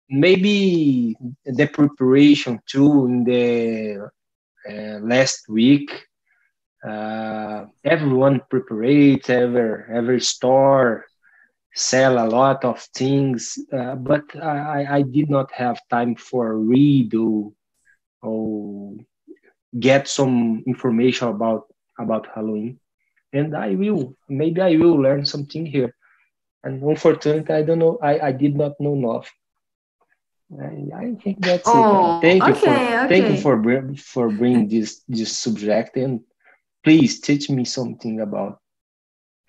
maybe 0.10 1.16
the 1.46 1.68
preparation 1.68 2.60
too 2.68 3.06
in 3.06 3.24
the 3.24 4.10
uh, 4.70 5.00
last 5.00 5.48
week 5.50 5.90
uh, 6.88 7.66
everyone 7.84 8.42
prepares 8.50 9.30
every 9.30 9.84
every 9.90 10.22
store 10.22 11.06
sell 11.74 12.24
a 12.24 12.28
lot 12.28 12.64
of 12.64 12.80
things 12.96 13.58
uh, 13.72 13.96
but 13.96 14.24
I, 14.36 14.86
I 14.98 15.02
did 15.02 15.30
not 15.30 15.52
have 15.54 15.80
time 15.90 16.16
for 16.16 16.58
read 16.58 17.16
or, 17.16 17.52
or 18.22 18.96
get 19.80 20.08
some 20.08 20.64
information 20.68 21.30
about 21.30 21.66
about 22.00 22.28
halloween 22.34 22.80
and 23.34 23.56
i 23.56 23.76
will 23.76 24.16
maybe 24.30 24.62
i 24.62 24.76
will 24.76 24.96
learn 25.02 25.26
something 25.26 25.66
here 25.66 25.96
and 26.64 26.82
unfortunately 26.84 27.56
i 27.56 27.64
don't 27.64 27.80
know 27.80 27.98
i, 28.02 28.28
I 28.28 28.32
did 28.32 28.56
not 28.56 28.74
know 28.80 28.94
enough 28.94 29.32
I 30.62 31.16
think 31.24 31.40
that's 31.40 31.64
oh, 31.66 32.20
it. 32.20 32.22
Thank 32.22 32.48
you 32.48 32.54
for 32.54 32.70
okay. 32.70 33.08
thank 33.08 33.32
you 33.32 33.42
for 33.42 33.96
for 33.96 34.30
bringing 34.30 34.68
this 34.68 35.02
this 35.08 35.36
subject 35.36 35.98
and 35.98 36.22
please 36.84 37.20
teach 37.20 37.50
me 37.50 37.66
something 37.66 38.20
about. 38.20 38.60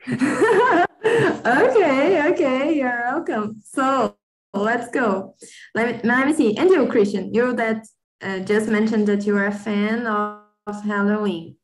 okay, 1.47 2.33
okay, 2.33 2.75
you're 2.75 3.03
welcome. 3.11 3.63
So 3.65 4.17
let's 4.53 4.91
go. 4.91 5.35
Let 5.75 6.05
me, 6.05 6.11
let 6.11 6.27
me 6.27 6.35
see. 6.35 6.57
And 6.57 6.71
you, 6.71 6.87
Christian, 6.87 7.33
you 7.33 7.55
that 7.55 7.87
uh, 8.23 8.41
just 8.41 8.69
mentioned 8.69 9.07
that 9.09 9.27
you 9.27 9.37
are 9.37 9.47
a 9.47 9.55
fan 9.55 10.07
of, 10.07 10.41
Halloween. 10.87 11.57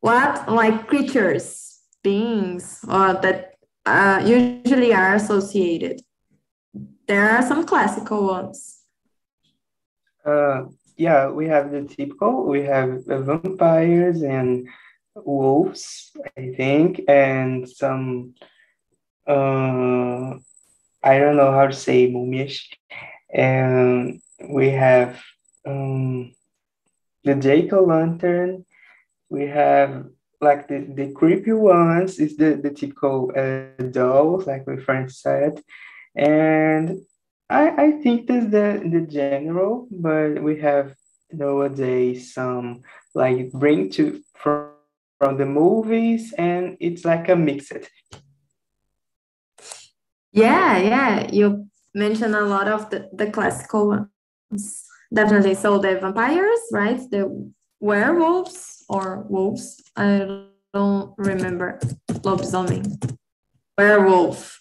What 0.00 0.52
like 0.52 0.88
creatures, 0.88 1.80
beings, 2.02 2.84
or 2.86 3.14
that 3.14 3.54
uh, 3.86 4.20
usually 4.26 4.92
are 4.92 5.14
associated 5.14 6.02
there 7.06 7.30
are 7.30 7.42
some 7.42 7.64
classical 7.64 8.26
ones. 8.26 8.82
Uh, 10.24 10.64
yeah, 10.96 11.28
we 11.28 11.46
have 11.46 11.70
the 11.70 11.82
typical. 11.82 12.44
We 12.44 12.62
have 12.62 13.04
the 13.04 13.20
vampires 13.20 14.22
and 14.22 14.68
wolves, 15.14 16.10
I 16.36 16.52
think, 16.56 17.02
and 17.08 17.68
some 17.68 18.34
uh, 19.26 20.38
I 21.02 21.18
don't 21.18 21.36
know 21.36 21.52
how 21.52 21.66
to 21.66 21.72
say 21.72 22.10
mumias. 22.10 22.60
And 23.32 24.20
we 24.48 24.70
have 24.70 25.22
um, 25.66 26.32
the 27.24 27.34
jack-o'-lantern. 27.34 28.64
We 29.28 29.46
have 29.46 30.06
like 30.40 30.68
the, 30.68 30.86
the 30.94 31.12
creepy 31.12 31.52
ones 31.52 32.18
is 32.18 32.36
the, 32.36 32.60
the 32.62 32.70
typical 32.70 33.32
uh, 33.36 33.82
dolls, 33.84 34.46
like 34.46 34.66
my 34.66 34.76
friend 34.76 35.10
said. 35.10 35.62
And 36.14 37.02
I, 37.48 37.70
I 37.70 37.90
think 38.02 38.26
that's 38.26 38.46
the, 38.46 38.82
the 38.84 39.06
general, 39.08 39.88
but 39.90 40.42
we 40.42 40.60
have 40.60 40.94
nowadays 41.32 42.34
some 42.34 42.82
like 43.14 43.52
bring 43.52 43.90
to 43.90 44.20
from, 44.34 44.70
from 45.18 45.36
the 45.36 45.46
movies 45.46 46.32
and 46.36 46.76
it's 46.80 47.04
like 47.04 47.28
a 47.28 47.36
mixed. 47.36 47.88
Yeah, 50.36 50.76
yeah. 50.76 51.30
You 51.32 51.66
mentioned 51.94 52.34
a 52.34 52.42
lot 52.44 52.68
of 52.68 52.90
the, 52.90 53.08
the 53.10 53.30
classical 53.30 53.88
ones. 53.88 54.84
Definitely. 55.12 55.54
So 55.54 55.78
the 55.78 55.98
vampires, 55.98 56.60
right? 56.70 57.00
The 57.10 57.52
werewolves 57.80 58.84
or 58.86 59.24
wolves. 59.30 59.82
I 59.96 60.44
don't 60.74 61.14
remember. 61.16 61.78
Lobisomem. 62.10 63.16
Werewolf. 63.78 64.60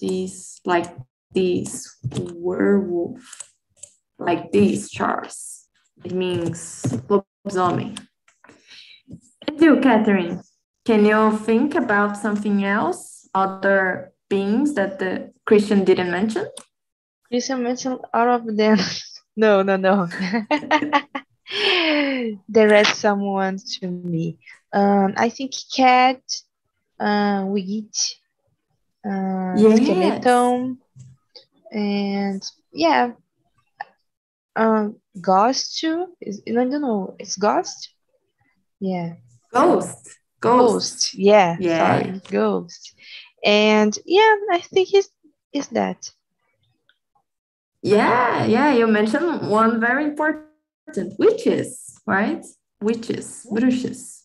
These 0.00 0.62
like 0.64 0.86
these 1.32 1.94
werewolf. 2.32 3.52
Like 4.18 4.50
these 4.50 4.90
Charles. 4.90 5.68
It 6.02 6.12
means 6.12 6.84
lobisomem. 7.08 7.98
And 9.46 9.60
you, 9.60 9.78
Catherine, 9.80 10.40
can 10.86 11.04
you 11.04 11.36
think 11.36 11.74
about 11.74 12.16
something 12.16 12.64
else? 12.64 13.28
Other 13.34 14.13
beings 14.28 14.74
that 14.74 14.98
the 14.98 15.32
Christian 15.44 15.84
didn't 15.84 16.10
mention? 16.10 16.46
Christian 17.28 17.62
mentioned 17.62 18.00
all 18.12 18.28
of 18.28 18.56
them. 18.56 18.78
no, 19.36 19.62
no, 19.62 19.76
no. 19.76 20.06
there 22.48 22.74
is 22.74 22.88
someone 22.88 23.58
to 23.58 23.88
me. 23.88 24.38
Um, 24.72 25.14
I 25.16 25.28
think 25.28 25.52
cat, 25.74 26.20
uh, 26.98 27.44
witch, 27.46 28.20
uh, 29.04 29.54
yes. 29.56 29.82
skeleton, 29.82 30.78
and 31.70 32.42
yeah, 32.72 33.12
um, 34.56 34.96
ghost 35.20 35.78
too. 35.78 36.08
Is 36.20 36.42
I 36.46 36.52
don't 36.52 36.70
know. 36.70 37.14
It's 37.18 37.36
ghost. 37.36 37.90
Yeah. 38.80 39.14
Ghost. 39.52 40.18
Ghost. 40.40 40.40
Ghost. 40.40 41.14
Yeah. 41.14 41.56
Yeah. 41.60 42.02
Sorry. 42.02 42.20
Ghost. 42.30 42.94
And 43.44 43.96
yeah, 44.06 44.34
I 44.50 44.60
think 44.60 44.94
it's 44.94 45.10
is 45.52 45.68
that. 45.68 46.10
Yeah, 47.82 48.46
yeah. 48.46 48.72
You 48.72 48.86
mentioned 48.86 49.48
one 49.50 49.80
very 49.80 50.04
important 50.04 51.18
witches, 51.18 52.00
right? 52.06 52.44
Witches, 52.80 53.46
bruxas. 53.52 54.22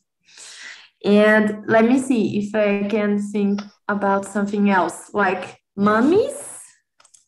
And 1.04 1.66
let 1.68 1.86
me 1.86 2.00
see 2.00 2.40
if 2.40 2.56
I 2.56 2.88
can 2.90 3.20
think 3.20 3.62
about 3.88 4.26
something 4.26 4.70
else, 4.70 5.14
like 5.14 5.62
mummies, 5.76 6.62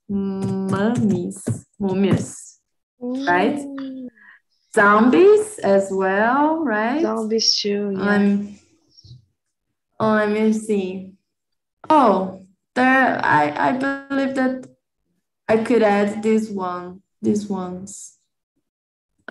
mummies, 0.09 1.43
mummies, 1.79 2.59
right? 2.99 3.55
Mm. 3.55 4.07
Zombies 4.73 5.59
as 5.59 5.89
well, 5.91 6.63
right? 6.63 7.01
Zombies 7.01 7.59
too. 7.61 7.93
Yeah. 7.93 8.15
Um, 8.15 8.59
oh, 9.99 10.13
let 10.13 10.29
me 10.29 10.53
see. 10.53 11.13
Oh, 11.91 12.47
there. 12.73 13.19
I 13.19 13.51
I 13.51 13.71
believe 13.75 14.33
that 14.35 14.63
I 15.49 15.57
could 15.57 15.83
add 15.83 16.23
this 16.23 16.47
one. 16.49 17.03
These 17.21 17.51
ones. 17.51 18.15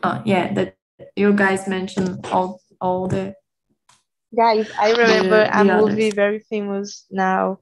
Oh 0.05 0.21
yeah, 0.27 0.53
that 0.53 0.77
you 1.17 1.33
guys 1.33 1.67
mentioned 1.67 2.21
all 2.29 2.61
all 2.81 3.09
the. 3.09 3.33
Guys, 4.37 4.69
I 4.79 4.93
remember 4.93 5.49
the, 5.49 5.51
the 5.51 5.57
a 5.57 5.65
others. 5.73 5.97
movie 5.97 6.11
very 6.11 6.41
famous 6.53 7.07
now 7.11 7.59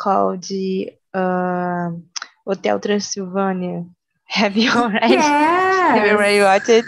called 0.00 0.42
the 0.48 0.96
uh, 1.12 1.92
Hotel 2.48 2.80
Transylvania. 2.80 3.84
Have 4.24 4.56
you 4.56 4.70
already? 4.80 5.14
Yes. 5.14 5.92
Have 5.92 6.06
you 6.06 6.16
already 6.16 6.40
watched 6.40 6.72
it? 6.72 6.86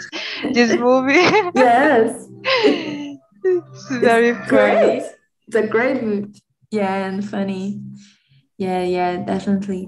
This 0.51 0.73
movie. 0.73 1.13
yes. 1.55 2.25
it's 3.45 3.89
very 4.01 4.33
it's. 4.33 4.49
Great. 4.49 5.05
It's 5.45 5.55
a 5.55 5.67
great 5.67 6.01
movie. 6.01 6.41
Yeah, 6.75 7.07
and 7.07 7.23
funny. 7.23 7.79
Yeah, 8.57 8.83
yeah, 8.83 9.23
definitely. 9.23 9.87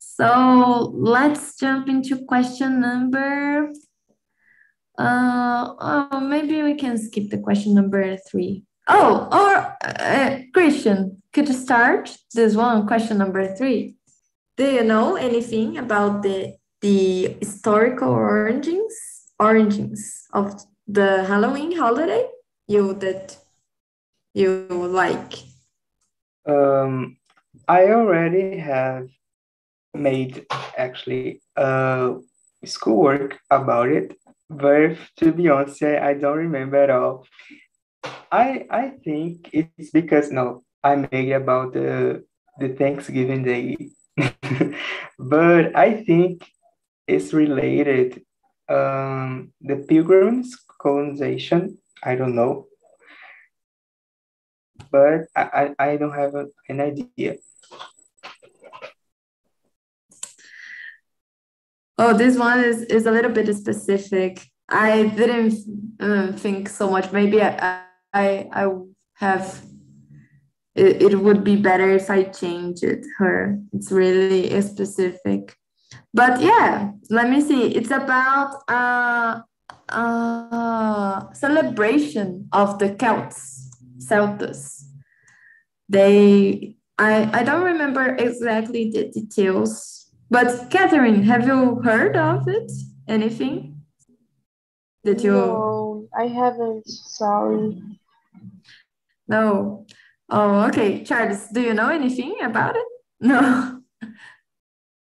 So 0.00 0.90
let's 0.92 1.56
jump 1.56 1.88
into 1.88 2.24
question 2.26 2.80
number. 2.80 3.70
Uh, 4.98 5.74
oh, 5.78 6.20
maybe 6.20 6.62
we 6.64 6.74
can 6.74 6.98
skip 6.98 7.30
the 7.30 7.38
question 7.38 7.74
number 7.74 8.16
three. 8.16 8.64
Oh, 8.88 9.28
or 9.30 9.76
uh, 9.84 10.38
Christian, 10.52 11.22
could 11.32 11.46
you 11.46 11.54
start 11.54 12.16
this 12.34 12.56
one, 12.56 12.88
question 12.88 13.18
number 13.18 13.54
three? 13.54 13.94
Do 14.56 14.64
you 14.64 14.82
know 14.82 15.14
anything 15.14 15.78
about 15.78 16.22
the 16.22 16.56
the 16.80 17.36
historical 17.40 18.10
origins 18.10 18.94
origins 19.38 20.26
of 20.32 20.64
the 20.88 21.22
Halloween 21.24 21.76
holiday? 21.76 22.26
You 22.66 22.94
that 22.94 23.38
you 24.34 24.66
like? 24.70 25.49
Um, 26.46 27.16
I 27.68 27.90
already 27.92 28.58
have 28.58 29.08
made 29.94 30.46
actually 30.76 31.42
uh, 31.56 32.14
schoolwork 32.64 33.38
about 33.50 33.88
it, 33.88 34.16
but 34.48 34.96
to 35.18 35.32
be 35.32 35.48
honest, 35.48 35.82
I 35.82 36.14
don't 36.14 36.38
remember 36.38 36.76
at 36.76 36.90
all. 36.90 37.26
I 38.32 38.66
I 38.70 38.88
think 39.04 39.50
it's 39.52 39.90
because 39.90 40.30
no, 40.30 40.62
I 40.82 40.96
made 40.96 41.32
about 41.32 41.72
the 41.72 42.24
the 42.58 42.70
Thanksgiving 42.70 43.42
Day, 43.42 43.76
but 45.18 45.76
I 45.76 46.04
think 46.04 46.46
it's 47.06 47.32
related. 47.32 48.22
Um, 48.68 49.52
the 49.60 49.84
Pilgrims 49.88 50.54
colonization. 50.80 51.78
I 52.04 52.14
don't 52.14 52.36
know 52.36 52.69
but 54.90 55.26
I, 55.36 55.72
I, 55.78 55.86
I 55.86 55.96
don't 55.96 56.14
have 56.14 56.34
a, 56.34 56.46
an 56.68 56.80
idea. 56.80 57.36
Oh, 61.98 62.16
this 62.16 62.38
one 62.38 62.60
is, 62.60 62.82
is 62.82 63.06
a 63.06 63.10
little 63.10 63.30
bit 63.30 63.54
specific. 63.54 64.46
I 64.70 65.08
didn't 65.08 65.54
uh, 66.00 66.32
think 66.32 66.68
so 66.68 66.90
much. 66.90 67.12
Maybe 67.12 67.42
I, 67.42 67.82
I, 68.14 68.48
I 68.52 68.72
have, 69.14 69.62
it, 70.74 71.02
it 71.02 71.16
would 71.16 71.44
be 71.44 71.56
better 71.56 71.90
if 71.90 72.08
I 72.08 72.24
change 72.24 72.82
it 72.82 73.04
her. 73.18 73.58
It's 73.72 73.92
really 73.92 74.60
specific. 74.62 75.54
But 76.14 76.40
yeah, 76.40 76.92
let 77.10 77.28
me 77.28 77.40
see. 77.40 77.74
It's 77.74 77.90
about 77.90 78.62
uh, 78.68 79.40
uh, 79.88 81.32
celebration 81.32 82.48
of 82.52 82.78
the 82.78 82.94
Celts, 82.94 83.69
Celtus 84.00 84.86
they 85.88 86.76
I, 87.00 87.40
I 87.40 87.42
don't 87.44 87.64
remember 87.64 88.14
exactly 88.16 88.90
the 88.90 89.08
details, 89.08 90.12
but 90.28 90.68
Catherine, 90.68 91.22
have 91.22 91.46
you 91.46 91.80
heard 91.82 92.14
of 92.14 92.46
it? 92.46 92.70
Anything 93.08 93.80
that 95.04 95.24
you? 95.24 95.32
No, 95.32 96.08
I 96.14 96.26
haven't. 96.26 96.86
Sorry. 96.86 97.80
No. 99.28 99.86
Oh, 100.28 100.66
okay. 100.66 101.02
Charles, 101.02 101.48
do 101.48 101.62
you 101.62 101.72
know 101.72 101.88
anything 101.88 102.36
about 102.42 102.76
it? 102.76 102.86
No. 103.22 103.82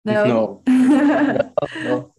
No. 0.04 0.24
No. 0.24 0.62
no, 0.66 1.50
no. 1.82 2.12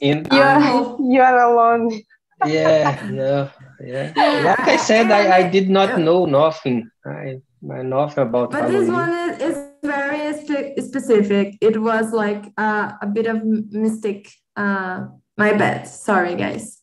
In, 0.00 0.26
you, 0.30 0.42
are, 0.42 0.96
you 1.00 1.20
are 1.20 1.52
alone. 1.52 2.02
yeah, 2.46 3.06
no. 3.10 3.50
Yeah. 3.84 4.12
Like 4.44 4.68
I 4.68 4.76
said, 4.76 5.10
I, 5.10 5.38
I 5.38 5.50
did 5.50 5.68
not 5.68 5.98
know 5.98 6.24
nothing. 6.24 6.90
I 7.04 7.40
nothing 7.62 8.24
about 8.24 8.50
but 8.50 8.66
this 8.66 8.88
one 8.88 9.08
is, 9.10 9.40
is 9.40 9.68
very 9.82 10.32
spe 10.34 10.80
specific. 10.80 11.58
It 11.60 11.80
was 11.80 12.12
like 12.12 12.52
uh, 12.56 12.92
a 13.00 13.06
bit 13.06 13.26
of 13.26 13.44
mystic 13.44 14.30
uh, 14.56 15.06
my 15.36 15.52
bad. 15.52 15.86
Sorry 15.86 16.34
guys. 16.34 16.82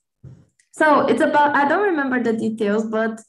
So 0.72 1.08
it's 1.08 1.22
about 1.22 1.56
i 1.58 1.68
don't 1.68 1.84
remember 1.84 2.24
the 2.24 2.32
details 2.32 2.86
but 2.86 3.20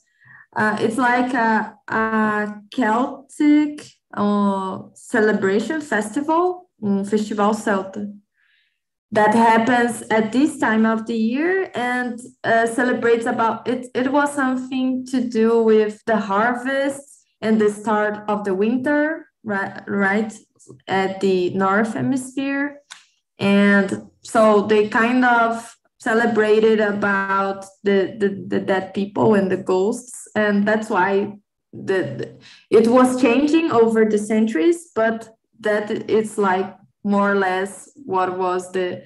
uh, 0.56 0.76
it's 0.80 0.98
like 0.98 1.35
a, 1.35 1.74
a 1.88 2.54
celtic 2.70 3.85
uh, 4.14 4.83
celebration 4.94 5.80
festival 5.80 6.70
um 6.83 7.04
festival 7.04 7.52
celta 7.54 8.06
that 9.12 9.35
happens 9.35 10.03
at 10.11 10.33
this 10.33 10.59
time 10.59 10.87
of 10.87 11.07
the 11.07 11.16
year 11.16 11.70
and 11.75 12.20
uh, 12.44 12.66
celebrates 12.66 13.27
about 13.27 13.66
it. 13.66 13.88
It 13.94 14.12
was 14.12 14.33
something 14.33 15.05
to 15.07 15.20
do 15.20 15.62
with 15.62 16.03
the 16.07 16.16
harvest 16.16 17.27
and 17.40 17.61
the 17.61 17.70
start 17.70 18.23
of 18.29 18.44
the 18.44 18.55
winter, 18.55 19.27
right? 19.42 19.83
Right 19.88 20.33
at 20.87 21.20
the 21.20 21.51
north 21.51 21.94
hemisphere, 21.94 22.81
and 23.38 24.09
so 24.23 24.62
they 24.62 24.88
kind 24.88 25.25
of 25.25 25.77
celebrated 25.99 26.81
about 26.81 27.64
the 27.83 28.14
the, 28.18 28.44
the 28.46 28.61
dead 28.61 28.94
people 28.94 29.35
and 29.35 29.51
the 29.51 29.57
ghosts, 29.57 30.29
and 30.37 30.68
that's 30.68 30.88
why 30.88 31.33
the, 31.73 32.03
the 32.18 32.38
it 32.70 32.87
was 32.88 33.20
changing 33.20 33.73
over 33.73 34.05
the 34.05 34.18
centuries, 34.18 34.90
but 34.94 35.37
that 35.61 35.90
it's 36.11 36.38
like 36.38 36.75
more 37.02 37.32
or 37.32 37.34
less 37.34 37.90
what 38.04 38.36
was 38.38 38.70
the 38.72 39.04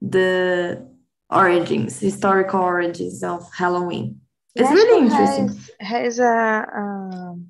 the 0.00 0.88
origins, 1.30 1.98
historical 1.98 2.60
origins 2.60 3.22
of 3.22 3.48
Halloween. 3.52 4.20
It's 4.54 4.68
Mexico 4.68 4.74
really 4.74 5.06
interesting. 5.06 5.48
Has, 5.80 6.18
has 6.18 6.18
a 6.18 6.66
um, 6.76 7.48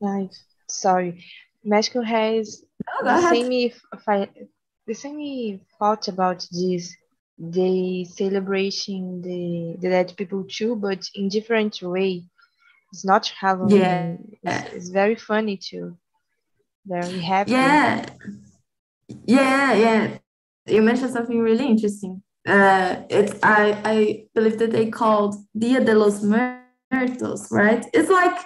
like 0.00 0.30
sorry, 0.68 1.24
Mexico 1.64 2.02
has 2.02 2.64
oh, 2.88 3.04
the 3.04 3.30
same 3.30 3.52
if 3.52 3.80
I 4.06 4.28
the 4.86 4.94
same 4.94 5.60
thought 5.78 6.08
about 6.08 6.46
this. 6.50 6.94
They 7.40 8.04
celebrating 8.10 9.22
the 9.22 9.76
the 9.80 9.90
dead 9.90 10.14
people 10.16 10.44
too, 10.44 10.74
but 10.76 11.08
in 11.14 11.28
different 11.28 11.80
way. 11.82 12.24
It's 12.90 13.04
not 13.04 13.28
Halloween. 13.28 14.38
Yeah. 14.42 14.64
It's, 14.64 14.74
it's 14.74 14.88
very 14.88 15.14
funny 15.14 15.58
too 15.58 15.96
very 16.88 17.20
happy. 17.20 17.52
Yeah, 17.52 18.06
yeah, 19.24 19.72
yeah. 19.74 20.18
You 20.66 20.82
mentioned 20.82 21.12
something 21.12 21.40
really 21.40 21.66
interesting. 21.66 22.22
Uh, 22.46 23.02
it's 23.10 23.34
I 23.42 23.80
I 23.84 24.26
believe 24.34 24.58
that 24.58 24.72
they 24.72 24.90
called 24.90 25.36
Dia 25.56 25.80
de 25.84 25.94
los 25.94 26.22
Muertos, 26.22 27.50
right? 27.50 27.84
It's 27.92 28.10
like 28.10 28.38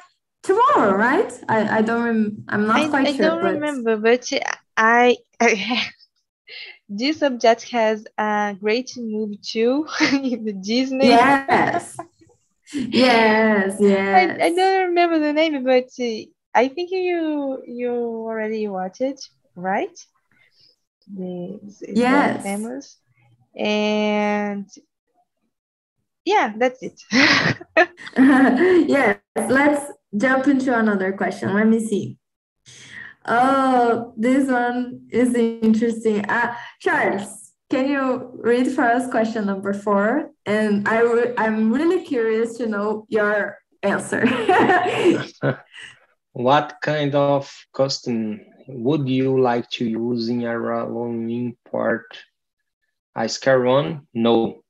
tomorrow, 0.43 0.95
right? 0.95 1.33
I 1.49 1.79
I 1.79 1.83
don't 1.83 2.05
rem- 2.05 2.45
I'm 2.49 2.67
not 2.67 2.81
I, 2.81 2.89
quite 2.89 3.09
I 3.09 3.17
sure. 3.17 3.27
I 3.27 3.29
don't 3.29 3.43
but... 3.43 3.55
remember, 3.55 3.97
but 3.97 4.31
I, 4.77 5.17
I 5.41 5.89
this 6.89 7.19
subject 7.19 7.71
has 7.71 8.05
a 8.19 8.57
great 8.61 8.93
movie 8.97 9.39
too 9.43 9.87
in 10.13 10.45
the 10.45 10.53
Disney. 10.53 11.09
Yes. 11.09 11.97
yes, 12.75 13.77
yes. 13.81 14.41
I, 14.41 14.45
I 14.47 14.55
don't 14.55 14.89
remember 14.89 15.19
the 15.19 15.33
name, 15.33 15.63
but 15.65 15.89
I 16.55 16.69
think 16.69 16.91
you 16.91 17.63
you 17.67 17.93
already 17.93 18.69
watched 18.69 19.01
it, 19.01 19.21
right? 19.55 19.99
The, 21.15 21.59
yes. 21.89 22.43
famous. 22.43 22.99
And 23.57 24.67
yeah, 26.25 26.53
that's 26.57 26.83
it. 26.83 27.01
yes, 28.17 29.19
let's 29.37 29.93
jump 30.17 30.47
into 30.47 30.77
another 30.77 31.13
question. 31.13 31.55
Let 31.55 31.67
me 31.67 31.85
see. 31.85 32.19
Oh, 33.27 34.15
this 34.17 34.49
one 34.49 35.09
is 35.11 35.35
interesting. 35.35 36.25
Uh, 36.29 36.55
Charles, 36.81 37.53
can 37.71 37.89
you 37.89 38.31
read 38.35 38.71
for 38.73 38.83
us 38.83 39.11
question 39.11 39.47
number 39.47 39.73
four? 39.73 40.31
And 40.47 40.87
I 40.89 41.35
I'm 41.39 41.73
really 41.73 42.05
curious 42.05 42.57
to 42.59 42.67
know 42.67 43.07
your 43.09 43.59
answer. 43.83 44.27
What 46.35 46.77
kind 46.83 47.15
of 47.15 47.51
custom 47.73 48.41
would 48.69 49.09
you 49.09 49.41
like 49.41 49.69
to 49.71 49.85
use 49.87 50.29
in 50.29 50.43
a 50.45 50.53
Halloween 50.53 51.57
part? 51.71 52.07
A 53.17 53.29
scare 53.29 53.63
one? 53.63 54.07
No. 54.15 54.63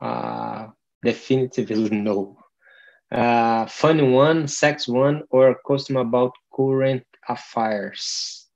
Uh, 0.00 0.68
definitively 1.02 1.90
no. 1.92 2.38
Uh, 3.10 3.66
funny 3.66 4.08
one, 4.08 4.48
sex 4.48 4.88
one, 4.88 5.22
or 5.30 5.56
custom 5.66 5.96
about 5.96 6.32
current 6.54 7.04
affairs? 7.28 8.46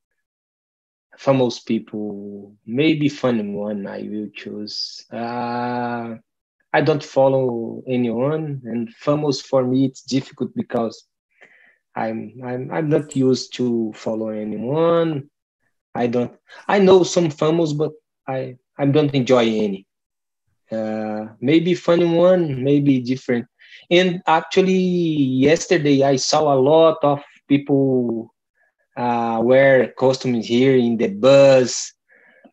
Famous 1.16 1.60
people, 1.60 2.54
maybe 2.66 3.08
funny 3.08 3.46
one 3.54 3.86
I 3.86 4.02
will 4.10 4.28
choose. 4.34 5.04
Uh, 5.12 6.16
I 6.72 6.80
don't 6.82 7.02
follow 7.04 7.82
anyone, 7.86 8.62
and 8.64 8.92
famous 8.94 9.40
for 9.40 9.64
me 9.64 9.84
it's 9.86 10.02
difficult 10.02 10.54
because 10.54 11.06
I'm 12.00 12.32
I'm 12.42 12.70
I'm 12.72 12.88
not 12.88 13.14
used 13.14 13.52
to 13.60 13.92
follow 13.94 14.30
anyone. 14.30 15.28
I 15.94 16.06
don't. 16.06 16.32
I 16.66 16.78
know 16.78 17.04
some 17.04 17.28
famous, 17.30 17.72
but 17.74 17.92
I 18.26 18.56
I 18.78 18.86
don't 18.86 19.12
enjoy 19.14 19.44
any. 19.44 19.86
Uh, 20.72 21.36
maybe 21.40 21.74
funny 21.74 22.06
one, 22.06 22.64
maybe 22.64 23.00
different. 23.00 23.46
And 23.90 24.22
actually, 24.26 24.80
yesterday 25.44 26.02
I 26.02 26.16
saw 26.16 26.54
a 26.54 26.58
lot 26.58 26.98
of 27.02 27.20
people 27.48 28.32
uh, 28.96 29.40
wear 29.42 29.92
costumes 29.98 30.46
here 30.46 30.76
in 30.76 30.96
the 30.96 31.08
bus. 31.08 31.92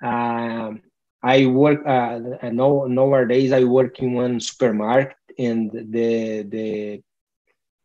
Um, 0.04 0.82
I 1.24 1.46
work. 1.46 1.86
Uh, 1.88 2.52
know 2.52 2.86
nowadays 2.86 3.54
I 3.54 3.64
work 3.64 4.00
in 4.00 4.14
one 4.14 4.40
supermarket, 4.42 5.16
and 5.40 5.72
the 5.72 6.44
the 6.44 7.02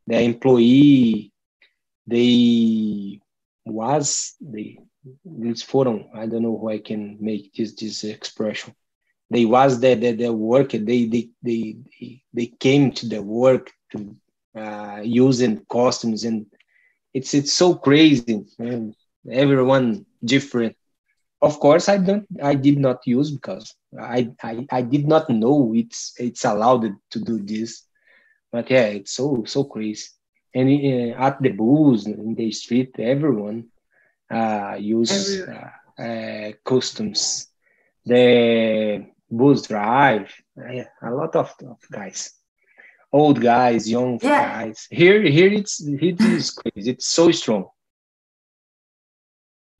the 0.08 0.18
employee 0.20 1.31
they 2.06 3.20
was 3.64 4.34
they 4.40 4.78
this 5.24 5.62
forum 5.62 6.04
i 6.14 6.26
don't 6.26 6.42
know 6.42 6.58
how 6.60 6.68
i 6.68 6.78
can 6.78 7.16
make 7.20 7.52
this 7.54 7.74
this 7.74 8.04
expression. 8.04 8.74
They 9.30 9.46
was 9.46 9.80
the 9.80 9.94
the, 9.94 10.12
the 10.12 10.32
work 10.32 10.72
they, 10.72 11.06
they 11.06 11.30
they 11.42 11.76
they 12.34 12.46
came 12.46 12.92
to 12.92 13.08
the 13.08 13.22
work 13.22 13.70
to 13.92 14.14
uh, 14.54 15.00
using 15.02 15.64
costumes 15.68 16.24
and 16.24 16.46
it's 17.14 17.32
it's 17.34 17.52
so 17.52 17.74
crazy 17.74 18.44
and 18.58 18.94
everyone 19.30 20.04
different. 20.24 20.76
Of 21.40 21.58
course 21.60 21.88
i 21.88 21.96
don't 21.96 22.26
i 22.42 22.54
did 22.54 22.78
not 22.78 23.06
use 23.06 23.30
because 23.30 23.74
I, 23.98 24.30
I 24.42 24.66
i 24.70 24.82
did 24.82 25.08
not 25.08 25.30
know 25.30 25.72
it's 25.74 26.14
it's 26.18 26.44
allowed 26.44 26.84
to 27.10 27.18
do 27.20 27.38
this. 27.42 27.86
But 28.52 28.70
yeah 28.70 28.86
it's 28.86 29.14
so 29.14 29.44
so 29.46 29.64
crazy 29.64 30.08
and 30.54 31.14
uh, 31.14 31.16
at 31.18 31.42
the 31.42 31.50
booths 31.50 32.06
in 32.06 32.34
the 32.34 32.50
street, 32.52 32.94
everyone 32.98 33.68
uh, 34.30 34.76
use 34.78 35.42
uh, 35.42 36.02
uh, 36.02 36.52
customs. 36.64 37.48
The 38.04 39.06
bus 39.30 39.62
drive, 39.62 40.32
yeah, 40.56 40.88
a 41.02 41.10
lot 41.10 41.36
of, 41.36 41.54
of 41.64 41.78
guys, 41.90 42.32
old 43.12 43.40
guys, 43.40 43.88
young 43.88 44.18
yeah. 44.22 44.64
guys. 44.64 44.88
Here, 44.90 45.22
here 45.22 45.52
it's 45.52 45.80
it 45.80 46.20
is 46.20 46.50
crazy. 46.50 46.90
It's 46.90 47.06
so 47.06 47.30
strong. 47.30 47.68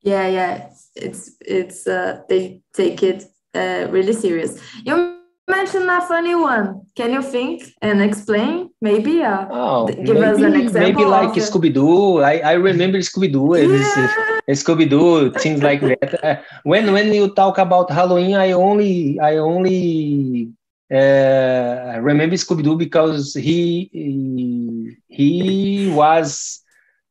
Yeah, 0.01 0.27
yeah, 0.27 0.69
it's 0.95 1.31
it's 1.41 1.87
uh, 1.87 2.21
they 2.29 2.61
take 2.73 3.03
it 3.03 3.25
uh, 3.53 3.87
really 3.89 4.13
serious. 4.13 4.59
You 4.83 5.12
mention 5.47 5.89
a 5.89 6.01
funny 6.01 6.35
one. 6.35 6.81
Can 6.95 7.11
you 7.11 7.21
think 7.21 7.63
and 7.81 8.01
explain? 8.01 8.69
Maybe 8.81 9.21
uh, 9.21 9.47
oh, 9.49 9.87
give 9.87 10.15
maybe, 10.15 10.23
us 10.23 10.41
an 10.41 10.55
example. 10.55 10.81
Maybe 10.81 11.05
like 11.05 11.29
Scooby 11.31 11.73
Doo. 11.73 12.21
I, 12.21 12.37
I 12.39 12.53
remember 12.53 12.99
Scooby 12.99 13.31
Doo. 13.31 13.55
Yeah. 13.55 14.07
Scooby 14.49 14.89
Doo 14.89 15.31
things 15.31 15.63
like 15.63 15.81
that. 15.81 16.19
Uh, 16.23 16.41
when 16.63 16.93
when 16.93 17.11
you 17.11 17.33
talk 17.33 17.57
about 17.57 17.91
Halloween, 17.91 18.35
I 18.35 18.51
only 18.51 19.19
I 19.19 19.37
only 19.37 20.53
uh, 20.91 21.99
remember 21.99 22.35
Scooby 22.35 22.63
Doo 22.63 22.77
because 22.77 23.33
he 23.33 23.89
he, 23.91 24.97
he 25.07 25.91
was 25.91 26.61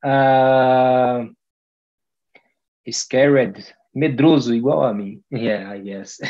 uh, 0.03 1.25
scared 2.91 3.67
medroso 3.95 4.55
igual 4.55 4.85
a 4.85 4.95
mim. 4.95 5.23
Yeah, 5.31 5.71
I 5.71 5.79
guess. 5.79 6.21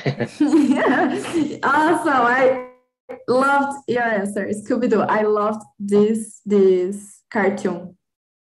yeah. 0.40 1.58
Awesome. 1.62 2.26
I 2.26 2.68
loved 3.28 3.78
your 3.88 4.02
answer, 4.02 4.48
Scooby 4.48 4.88
Doo. 4.88 5.02
I 5.02 5.22
loved 5.22 5.62
this 5.78 6.40
this 6.44 7.22
cartoon. 7.30 7.96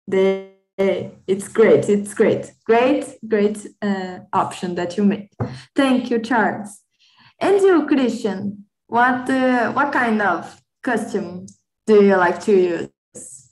The 0.08 0.56
it's 0.78 1.48
great. 1.48 1.88
It's 1.90 2.14
great. 2.14 2.52
Great, 2.66 3.06
great 3.28 3.66
uh, 3.82 4.20
option 4.34 4.76
that 4.76 4.98
you 4.98 5.06
made. 5.06 5.30
Thank 5.76 6.10
you, 6.10 6.20
Charles. 6.20 6.82
And 7.40 7.62
you, 7.62 7.86
Christian, 7.88 8.66
what 8.88 9.30
uh, 9.30 9.72
what 9.72 9.92
kind 9.94 10.22
of 10.22 10.62
costume 10.84 11.46
do 11.88 12.04
you 12.04 12.16
like 12.18 12.42
to 12.42 12.52
use? 12.52 13.45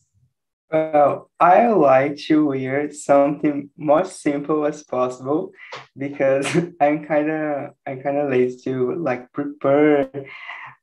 Well, 0.74 1.30
I 1.40 1.68
like 1.68 2.18
to 2.30 2.48
wear 2.48 2.92
something 2.92 3.70
more 3.78 4.06
simple 4.06 4.66
as 4.66 4.82
possible 4.84 5.52
because 5.96 6.48
I'm 6.82 7.06
kind 7.06 7.30
of 7.30 7.74
I'm 7.86 8.02
kind 8.02 8.18
of 8.18 8.32
lazy 8.32 8.58
to 8.64 8.96
like 8.96 9.32
prepare 9.34 10.10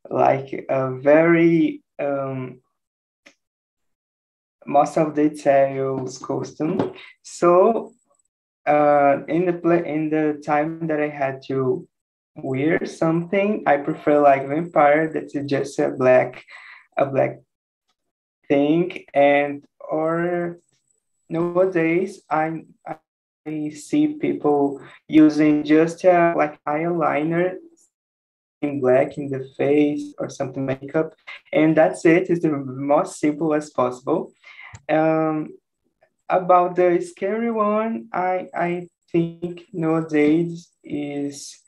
like 0.09 0.64
a 0.68 0.92
very 0.94 1.83
um 1.98 2.61
most 4.64 4.96
of 4.96 5.16
the 5.16 5.29
details 5.29 6.18
costume. 6.18 6.94
So 7.22 7.92
uh, 8.68 9.24
in 9.26 9.46
the 9.46 9.55
play 9.55 9.83
in 9.85 10.09
the 10.09 10.40
time 10.46 10.87
that 10.87 11.00
I 11.00 11.09
had 11.09 11.42
to 11.48 11.88
wear 12.37 12.87
something, 12.87 13.64
I 13.66 13.79
prefer 13.79 14.22
like 14.22 14.46
vampire 14.46 15.12
that's 15.12 15.35
just 15.46 15.81
a 15.81 15.90
black 15.90 16.44
a 16.96 17.07
black 17.07 17.40
thing 18.48 19.05
and 19.14 19.64
or 19.88 20.59
nowadays 21.29 22.23
I 22.31 22.64
I 22.87 23.71
see 23.71 24.19
people 24.21 24.81
using 25.09 25.64
just 25.64 26.05
a 26.05 26.35
like 26.37 26.62
eyeliner 26.64 27.57
in 28.62 28.81
black 28.81 29.16
in 29.16 29.31
the 29.31 29.49
face 29.57 30.12
or 30.19 30.29
something 30.29 30.66
makeup 30.66 31.14
and 31.53 31.77
that's 31.77 32.05
it. 32.05 32.29
It's 32.29 32.43
the 32.43 32.51
most 32.51 33.19
simple 33.19 33.55
as 33.55 33.71
possible. 33.71 34.33
Um 34.88 35.55
about 36.31 36.77
the 36.77 37.01
scary 37.01 37.51
one 37.51 38.09
i 38.12 38.47
i 38.55 38.87
think 39.11 39.62
nowadays 39.73 40.71
is 40.85 41.61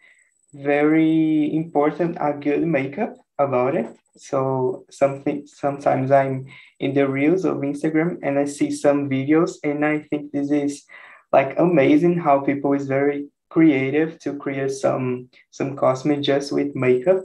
very 0.55 1.55
important 1.55 2.17
a 2.21 2.33
good 2.33 2.63
makeup 2.63 3.17
about 3.39 3.75
it 3.75 3.87
so 4.17 4.85
something 4.91 5.47
sometimes 5.47 6.11
i'm 6.11 6.47
in 6.81 6.95
the 6.95 7.09
reels 7.09 7.45
of 7.45 7.59
instagram 7.59 8.19
and 8.23 8.39
i 8.39 8.45
see 8.45 8.71
some 8.71 9.09
videos 9.09 9.57
and 9.65 9.85
i 9.85 9.99
think 9.99 10.31
this 10.33 10.51
is 10.51 10.85
like 11.33 11.59
amazing 11.59 12.19
how 12.19 12.41
people 12.41 12.73
is 12.75 12.87
very 12.87 13.27
creative 13.53 14.19
to 14.19 14.37
create 14.37 14.71
some 14.71 15.29
some 15.51 15.77
costume 15.77 16.23
just 16.23 16.53
with 16.53 16.75
makeup. 16.75 17.21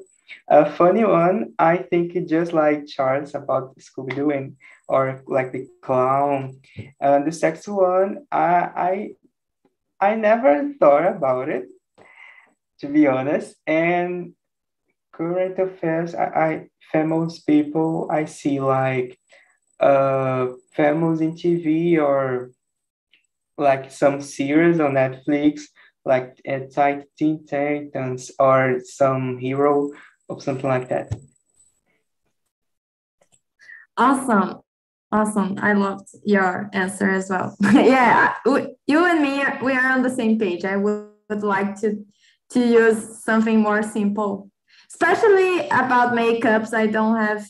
A 0.50 0.69
funny 0.69 1.06
one, 1.06 1.54
I 1.58 1.78
think 1.78 2.12
just 2.28 2.52
like 2.52 2.86
Charles 2.86 3.34
about 3.34 3.80
Scooby 3.80 4.13
Doo 4.15 4.32
and 4.32 4.58
or 4.88 5.23
like 5.26 5.54
the 5.54 5.67
clown. 5.82 6.60
And 7.00 7.26
the 7.26 7.32
sex 7.32 7.67
one, 7.67 8.28
I 8.32 8.52
I 8.76 8.93
I 10.00 10.15
never 10.15 10.76
thought 10.80 11.08
about 11.08 11.47
it, 11.47 11.71
to 12.80 12.88
be 12.91 13.08
honest. 13.08 13.56
And 13.65 14.36
current 15.17 15.58
affairs, 15.58 16.13
I, 16.13 16.25
I 16.25 16.67
famous 16.91 17.39
people 17.39 18.08
I 18.12 18.25
see 18.25 18.60
like 18.60 19.17
uh 19.80 20.47
famous 20.73 21.19
in 21.19 21.34
TV 21.34 21.97
or 21.99 22.51
like 23.58 23.91
some 23.91 24.21
series 24.21 24.80
on 24.80 24.93
Netflix 24.93 25.62
like 26.08 26.39
a 26.47 26.67
Teen 27.17 27.45
Titans 27.45 28.32
or 28.39 28.80
some 28.84 29.38
hero 29.38 29.91
or 30.30 30.41
something 30.41 30.69
like 30.69 30.89
that. 30.89 31.13
Awesome. 33.97 34.62
Awesome. 35.12 35.58
I 35.62 35.73
loved 35.73 36.08
your 36.23 36.69
answer 36.73 37.10
as 37.10 37.30
well. 37.30 37.56
yeah, 37.73 38.34
you 38.45 39.06
and 39.06 39.21
me, 39.21 39.43
we 39.63 39.73
are 39.73 39.91
on 39.91 40.01
the 40.01 40.10
same 40.10 40.38
page. 40.38 40.65
I 40.65 40.77
would, 40.77 41.10
would 41.30 41.43
like 41.43 41.80
to 41.82 42.06
to 42.51 42.60
use 42.65 43.23
something 43.23 43.60
more 43.60 43.84
simple, 43.84 44.49
especially 44.91 45.67
about 45.67 46.13
makeups. 46.13 46.73
I 46.73 46.88
don't 46.88 47.17
have 47.17 47.45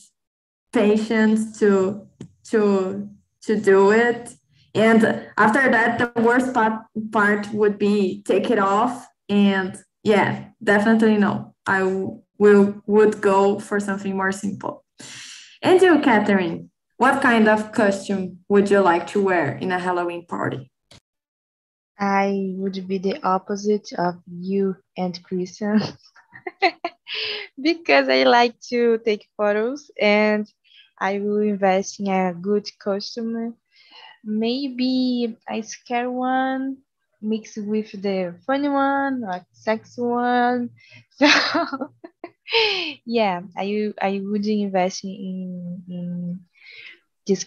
patience 0.72 1.58
to 1.60 2.06
to 2.50 3.08
to 3.42 3.60
do 3.60 3.90
it 3.92 4.34
and 4.74 5.26
after 5.36 5.70
that, 5.70 5.98
the 5.98 6.22
worst 6.22 6.54
part, 6.54 6.82
part 7.10 7.48
would 7.52 7.78
be 7.78 8.22
take 8.22 8.50
it 8.50 8.58
off. 8.58 9.06
And 9.28 9.76
yeah, 10.04 10.50
definitely 10.62 11.16
no. 11.18 11.54
I 11.66 11.82
will 12.38 12.82
would 12.86 13.20
go 13.20 13.58
for 13.58 13.80
something 13.80 14.16
more 14.16 14.32
simple. 14.32 14.84
And 15.62 15.82
you, 15.82 16.00
Catherine, 16.00 16.70
what 16.96 17.20
kind 17.20 17.48
of 17.48 17.72
costume 17.72 18.38
would 18.48 18.70
you 18.70 18.80
like 18.80 19.08
to 19.08 19.22
wear 19.22 19.56
in 19.56 19.72
a 19.72 19.78
Halloween 19.78 20.26
party? 20.26 20.70
I 21.98 22.52
would 22.56 22.86
be 22.86 22.98
the 22.98 23.20
opposite 23.24 23.88
of 23.98 24.22
you 24.30 24.76
and 24.96 25.20
Christian 25.24 25.82
because 27.60 28.08
I 28.08 28.24
like 28.24 28.58
to 28.70 28.98
take 29.04 29.28
photos 29.36 29.90
and 30.00 30.50
I 30.98 31.18
will 31.18 31.40
invest 31.40 32.00
in 32.00 32.08
a 32.08 32.34
good 32.34 32.68
costume 32.78 33.54
maybe 34.24 35.36
a 35.48 35.62
scary 35.62 36.08
one 36.08 36.78
mixed 37.20 37.58
with 37.58 37.90
the 38.02 38.34
funny 38.46 38.68
one 38.68 39.24
or 39.24 39.44
sex 39.52 39.94
one. 39.96 40.70
So 41.18 41.26
yeah, 43.04 43.42
I 43.56 43.92
I 44.00 44.22
would 44.24 44.46
invest 44.46 45.04
in 45.04 45.82
in 45.88 46.40
this 47.26 47.44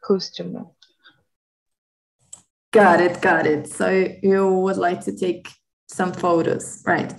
costume. 0.00 0.70
Got 2.72 3.00
it, 3.00 3.20
got 3.20 3.46
it. 3.46 3.66
So 3.68 3.90
you 4.22 4.46
would 4.46 4.76
like 4.76 5.00
to 5.02 5.16
take 5.16 5.48
some 5.88 6.12
photos, 6.12 6.82
right? 6.86 7.12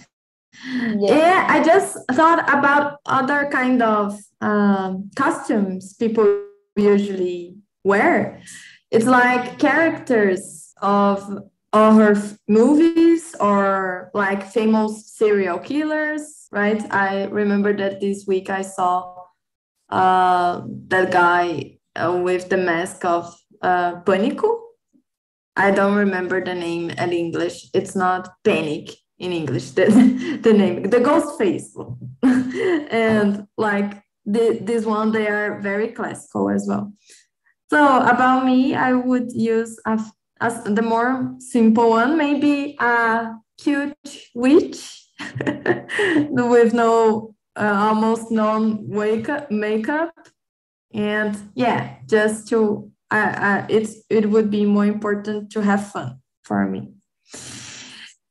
Yeah. 0.63 1.45
I 1.47 1.63
just 1.63 1.97
thought 2.11 2.41
about 2.49 2.99
other 3.05 3.49
kind 3.51 3.81
of 3.81 4.19
um, 4.41 5.09
costumes 5.15 5.93
people 5.93 6.43
usually 6.75 7.55
wear 7.83 8.41
it's 8.91 9.05
like 9.05 9.59
characters 9.59 10.73
of 10.81 11.21
horror 11.71 12.15
movies 12.47 13.35
or 13.39 14.09
like 14.13 14.43
famous 14.43 15.13
serial 15.13 15.59
killers, 15.59 16.47
right? 16.51 16.81
I 16.91 17.25
remember 17.25 17.75
that 17.77 18.01
this 18.01 18.25
week 18.27 18.49
I 18.49 18.63
saw 18.63 19.15
uh, 19.89 20.61
that 20.87 21.11
guy 21.11 21.77
uh, 21.95 22.19
with 22.23 22.49
the 22.49 22.57
mask 22.57 23.05
of 23.05 23.35
uh, 23.61 24.01
Pânico. 24.01 24.59
I 25.55 25.71
don't 25.71 25.95
remember 25.95 26.43
the 26.43 26.55
name 26.55 26.89
in 26.89 27.13
English. 27.13 27.69
It's 27.73 27.95
not 27.95 28.29
Panic 28.43 28.89
in 29.19 29.31
English. 29.31 29.71
The, 29.75 30.39
the 30.41 30.53
name, 30.53 30.83
the 30.83 30.99
ghost 30.99 31.37
face, 31.37 31.75
and 32.23 33.47
like 33.57 34.01
the, 34.25 34.59
this 34.61 34.85
one, 34.85 35.11
they 35.11 35.27
are 35.27 35.59
very 35.61 35.89
classical 35.89 36.49
as 36.49 36.65
well. 36.67 36.93
So 37.69 38.01
about 38.01 38.45
me, 38.45 38.75
I 38.75 38.93
would 38.93 39.31
use 39.31 39.79
as, 39.85 40.11
as 40.41 40.63
the 40.63 40.81
more 40.81 41.35
simple 41.39 41.91
one, 41.91 42.17
maybe 42.17 42.75
a 42.79 43.35
cute 43.57 43.93
witch 44.33 45.07
with 46.29 46.73
no 46.73 47.35
uh, 47.55 47.75
almost 47.89 48.31
no 48.31 48.77
wake 48.81 49.29
up, 49.29 49.51
makeup, 49.51 50.13
and 50.93 51.37
yeah, 51.55 51.97
just 52.05 52.47
to 52.49 52.91
uh, 53.11 53.15
uh, 53.15 53.65
it's 53.69 53.97
it 54.09 54.29
would 54.29 54.49
be 54.49 54.65
more 54.65 54.85
important 54.85 55.51
to 55.51 55.61
have 55.61 55.91
fun 55.91 56.19
for 56.43 56.65
me. 56.65 56.93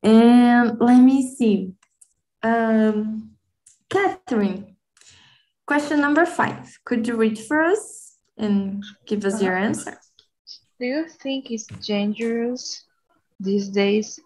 And 0.02 0.78
let 0.80 1.00
me 1.00 1.34
see, 1.34 1.72
um, 2.42 3.32
Catherine. 3.90 4.76
Question 5.66 6.00
number 6.00 6.24
five. 6.24 6.78
Could 6.84 7.06
you 7.06 7.16
read 7.16 7.38
for 7.38 7.62
us? 7.62 8.08
and 8.38 8.84
give 9.06 9.24
us 9.24 9.42
your 9.42 9.56
answer. 9.56 9.98
Do 10.78 10.86
you 10.86 11.08
think 11.08 11.50
it's 11.50 11.66
dangerous 11.66 12.84
these 13.40 13.68
days, 13.68 14.20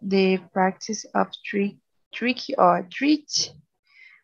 the 0.00 0.38
practice 0.52 1.04
of 1.14 1.28
trick, 1.44 1.76
trick 2.12 2.38
or 2.56 2.86
treat? 2.90 3.52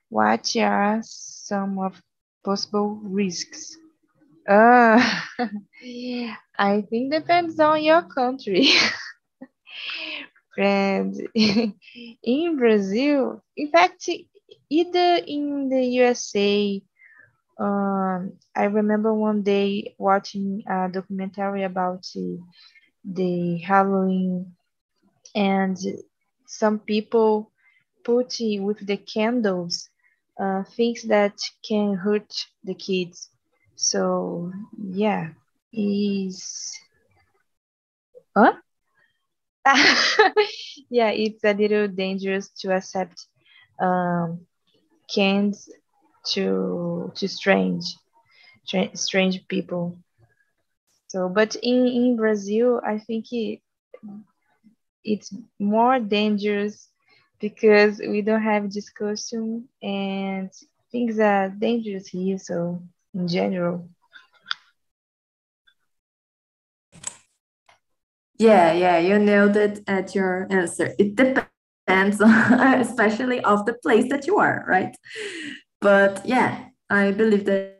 What 0.08 0.56
are 0.56 1.00
some 1.02 1.78
of 1.78 2.00
possible 2.44 2.98
risks? 3.02 3.76
Uh, 4.48 5.02
I 6.58 6.82
think 6.88 7.12
depends 7.12 7.60
on 7.60 7.82
your 7.82 8.02
country. 8.02 8.68
and 10.58 11.14
in 12.22 12.56
Brazil, 12.58 13.42
in 13.56 13.70
fact, 13.70 14.08
either 14.70 15.20
in 15.26 15.68
the 15.68 15.84
USA 16.00 16.82
um, 17.58 18.32
I 18.56 18.64
remember 18.64 19.12
one 19.14 19.42
day 19.42 19.94
watching 19.98 20.62
a 20.68 20.88
documentary 20.90 21.64
about 21.64 22.02
the, 22.14 22.38
the 23.04 23.58
Halloween, 23.58 24.54
and 25.34 25.76
some 26.46 26.78
people 26.80 27.50
put 28.04 28.36
with 28.40 28.86
the 28.86 28.96
candles 28.96 29.88
uh, 30.40 30.62
things 30.76 31.02
that 31.04 31.34
can 31.66 31.94
hurt 31.94 32.32
the 32.64 32.74
kids. 32.74 33.30
So 33.76 34.52
yeah, 34.78 35.30
is 35.72 36.72
huh? 38.36 38.52
yeah, 40.90 41.10
it's 41.10 41.44
a 41.44 41.54
little 41.54 41.88
dangerous 41.88 42.50
to 42.60 42.72
accept 42.74 43.26
um, 43.80 44.46
cans 45.14 45.68
to 46.32 47.12
to 47.16 47.28
strange 47.28 47.84
strange 48.94 49.46
people. 49.48 49.98
So 51.08 51.28
but 51.28 51.56
in 51.56 51.86
in 51.86 52.16
brazil 52.16 52.80
i 52.84 52.98
think 52.98 53.26
it, 53.32 53.60
it's 55.04 55.32
more 55.58 55.98
dangerous 56.00 56.90
because 57.40 57.98
we 58.00 58.22
don't 58.22 58.42
have 58.42 58.72
this 58.72 58.90
costume 58.90 59.68
and 59.82 60.50
things 60.90 61.18
are 61.18 61.48
dangerous 61.50 62.08
here 62.08 62.38
so 62.38 62.80
in 63.14 63.28
general 63.28 63.88
Yeah, 68.38 68.72
yeah, 68.72 68.98
you 68.98 69.18
nailed 69.18 69.56
it 69.56 69.80
at 69.86 70.14
your 70.14 70.46
answer. 70.50 70.94
It 70.98 71.16
depends, 71.16 72.20
on, 72.20 72.30
especially 72.80 73.40
of 73.44 73.64
the 73.66 73.74
place 73.74 74.10
that 74.10 74.26
you 74.26 74.38
are, 74.38 74.64
right? 74.68 74.94
But 75.80 76.22
yeah, 76.24 76.66
I 76.90 77.12
believe 77.12 77.46
that 77.46 77.76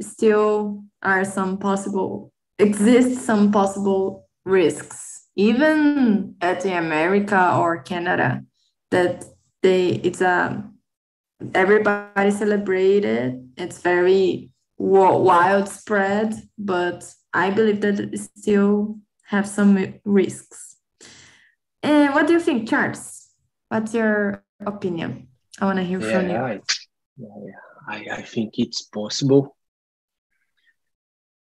still 0.00 0.84
are 1.02 1.24
some 1.24 1.58
possible 1.58 2.32
exist 2.58 3.20
some 3.24 3.52
possible 3.52 4.26
risks, 4.44 5.28
even 5.36 6.34
at 6.40 6.60
the 6.62 6.76
America 6.76 7.54
or 7.56 7.82
Canada, 7.82 8.42
that 8.90 9.24
they 9.62 9.88
it's 10.04 10.20
a 10.20 10.64
everybody 11.54 12.30
celebrated. 12.30 13.48
It's 13.56 13.80
very 13.80 14.50
wild 14.78 15.68
spread, 15.68 16.34
but 16.58 17.04
I 17.32 17.50
believe 17.50 17.80
that 17.82 18.30
still 18.36 18.98
have 19.28 19.46
some 19.46 19.94
risks. 20.04 20.76
And 21.82 22.14
what 22.14 22.26
do 22.26 22.32
you 22.32 22.40
think, 22.40 22.68
Charles? 22.68 23.28
What's 23.68 23.94
your 23.94 24.44
opinion? 24.64 25.28
I 25.60 25.64
want 25.64 25.78
to 25.78 25.84
hear 25.84 26.00
yeah, 26.00 26.12
from 26.12 26.30
you. 26.30 26.36
I, 26.36 26.60
yeah, 27.16 27.56
I, 27.88 28.18
I 28.18 28.22
think 28.22 28.54
it's 28.58 28.82
possible. 28.82 29.56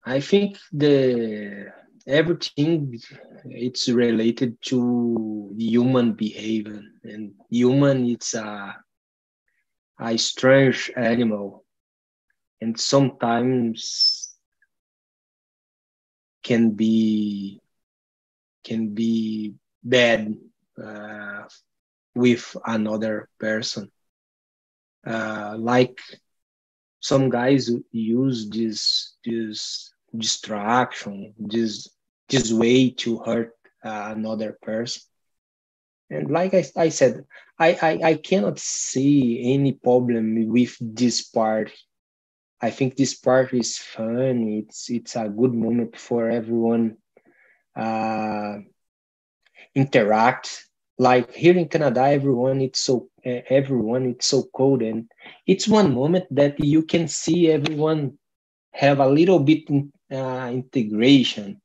I 0.05 0.21
think 0.21 0.59
the 0.73 1.73
everything 2.07 2.99
it's 3.45 3.89
related 3.89 4.61
to 4.61 5.55
human 5.57 6.15
behavior 6.15 6.83
and 7.05 7.33
human 7.49 8.07
it's 8.07 8.35
a 8.35 8.75
a 10.01 10.19
strange 10.19 10.91
animal 10.97 11.65
and 12.61 12.79
sometimes 12.79 14.35
can 16.43 16.71
be 16.71 17.62
can 18.65 18.95
be 18.95 19.55
bad 19.83 20.35
uh, 20.83 21.43
with 22.15 22.57
another 22.67 23.29
person. 23.39 23.91
Uh, 25.07 25.57
like 25.59 25.99
some 27.01 27.29
guys 27.29 27.71
use 27.91 28.49
this 28.49 29.17
this 29.25 29.93
distraction 30.17 31.35
this 31.39 31.89
this 32.29 32.53
way 32.53 32.91
to 32.91 33.19
hurt 33.19 33.55
uh, 33.85 34.13
another 34.17 34.57
person. 34.63 35.03
And 36.11 36.31
like 36.31 36.55
I, 36.55 36.65
I 36.77 36.89
said 36.91 37.25
I, 37.59 37.73
I 37.83 37.91
i 38.11 38.15
cannot 38.15 38.59
see 38.59 39.53
any 39.55 39.73
problem 39.73 40.49
with 40.49 40.77
this 40.81 41.23
part 41.23 41.73
i 42.61 42.71
think 42.71 42.97
this 42.97 43.15
part 43.15 43.53
is 43.53 43.79
fun. 43.79 44.49
It's 44.49 44.89
it's 44.91 45.17
a 45.17 45.29
good 45.29 45.55
moment 45.55 45.97
for 45.99 46.31
everyone 46.31 46.97
uh 47.77 48.59
interact. 49.75 50.67
Like 50.99 51.33
here 51.35 51.57
in 51.57 51.69
canada 51.69 52.03
everyone 52.03 52.61
it's 52.61 52.81
so 52.81 53.09
everyone 53.25 54.07
it's 54.07 54.27
so 54.27 54.45
cold 54.55 54.83
and 54.83 55.09
it's 55.47 55.67
one 55.67 55.95
moment 55.95 56.27
that 56.31 56.63
you 56.63 56.83
can 56.83 57.09
see 57.09 57.51
everyone 57.51 58.13
have 58.73 59.01
a 59.01 59.09
little 59.09 59.41
bit 59.41 59.65
uh, 60.13 60.51
integration 60.53 61.61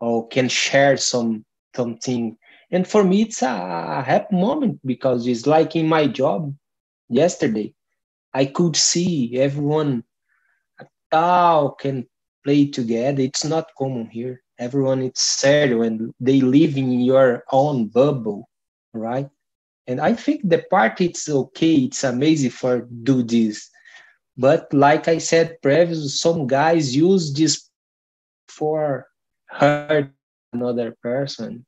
or 0.00 0.28
can 0.28 0.48
share 0.48 0.96
some 0.96 1.44
something. 1.74 2.36
And 2.70 2.86
for 2.86 3.04
me 3.04 3.22
it's 3.22 3.42
a 3.42 4.02
happy 4.02 4.36
moment 4.36 4.80
because 4.84 5.26
it's 5.26 5.46
like 5.46 5.76
in 5.76 5.86
my 5.86 6.06
job 6.06 6.54
yesterday 7.08 7.74
i 8.34 8.44
could 8.46 8.76
see 8.76 9.38
everyone 9.38 10.04
talk 11.10 11.84
and 11.84 12.04
play 12.44 12.66
together. 12.66 13.22
It's 13.22 13.44
not 13.44 13.66
common 13.76 14.08
here 14.08 14.40
everyone 14.58 15.02
is 15.02 15.18
sad 15.18 15.76
when 15.76 16.12
they 16.20 16.40
live 16.40 16.76
in 16.76 17.00
your 17.00 17.44
own 17.52 17.86
bubble 17.86 18.48
right? 18.92 19.28
And 19.86 20.00
i 20.00 20.12
think 20.12 20.42
the 20.44 20.64
part 20.70 21.00
it's 21.00 21.28
okay 21.28 21.74
it's 21.88 22.04
amazing 22.04 22.50
for 22.50 22.86
do 23.02 23.22
this. 23.22 23.70
But 24.36 24.72
like 24.72 25.08
i 25.08 25.18
said 25.18 25.60
previously 25.62 26.08
some 26.08 26.46
guys 26.46 26.94
use 26.94 27.32
this 27.32 27.68
for 28.48 29.06
hurt 29.48 30.12
another 30.52 30.94
person. 31.02 31.64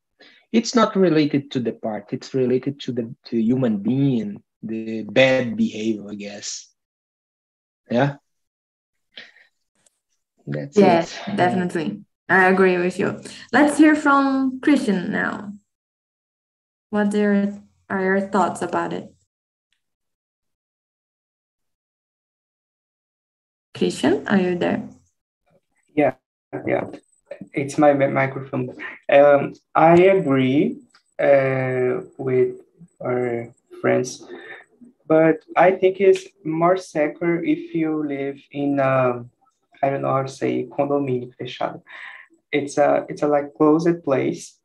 It's 0.52 0.74
not 0.74 0.96
related 0.96 1.50
to 1.52 1.60
the 1.60 1.72
part 1.72 2.12
it's 2.12 2.34
related 2.34 2.80
to 2.80 2.92
the 2.92 3.14
to 3.26 3.40
human 3.40 3.78
being 3.78 4.42
the 4.62 5.02
bad 5.04 5.56
behavior 5.56 6.10
i 6.10 6.14
guess. 6.14 6.68
Yeah? 7.90 8.16
That's 10.46 10.76
yeah 10.76 11.00
it. 11.02 11.36
definitely 11.36 12.04
i 12.30 12.48
agree 12.48 12.78
with 12.78 12.98
you. 12.98 13.20
Let's 13.52 13.76
hear 13.76 13.94
from 13.94 14.60
christian 14.60 15.12
now. 15.12 15.52
What 16.88 17.14
are, 17.14 17.60
your 17.90 18.20
thoughts 18.20 18.62
about 18.62 18.92
it? 18.92 19.12
Christian 23.74 24.26
are 24.26 24.38
you 24.38 24.56
there? 24.56 24.88
Yeah 25.94 26.14
yeah. 26.66 26.86
It's 27.52 27.78
my 27.78 27.92
microphone. 27.92 28.76
Um, 29.10 29.54
I 29.74 29.94
agree 29.94 30.78
uh, 31.18 32.02
with 32.18 32.56
our 33.00 33.52
friends, 33.80 34.26
but 35.06 35.44
I 35.56 35.72
think 35.72 36.00
it's 36.00 36.26
more 36.44 36.76
secure 36.76 37.42
if 37.44 37.74
you 37.74 38.06
live 38.06 38.38
in 38.50 38.78
a, 38.78 39.24
I 39.82 39.90
don't 39.90 40.02
know 40.02 40.12
how 40.12 40.22
to 40.22 40.28
say 40.28 40.66
condomínio 40.66 41.32
fechado. 41.36 41.82
It's 42.52 42.78
a 42.78 43.06
it's 43.08 43.22
a 43.22 43.28
like 43.28 43.54
closed 43.54 44.02
place. 44.04 44.58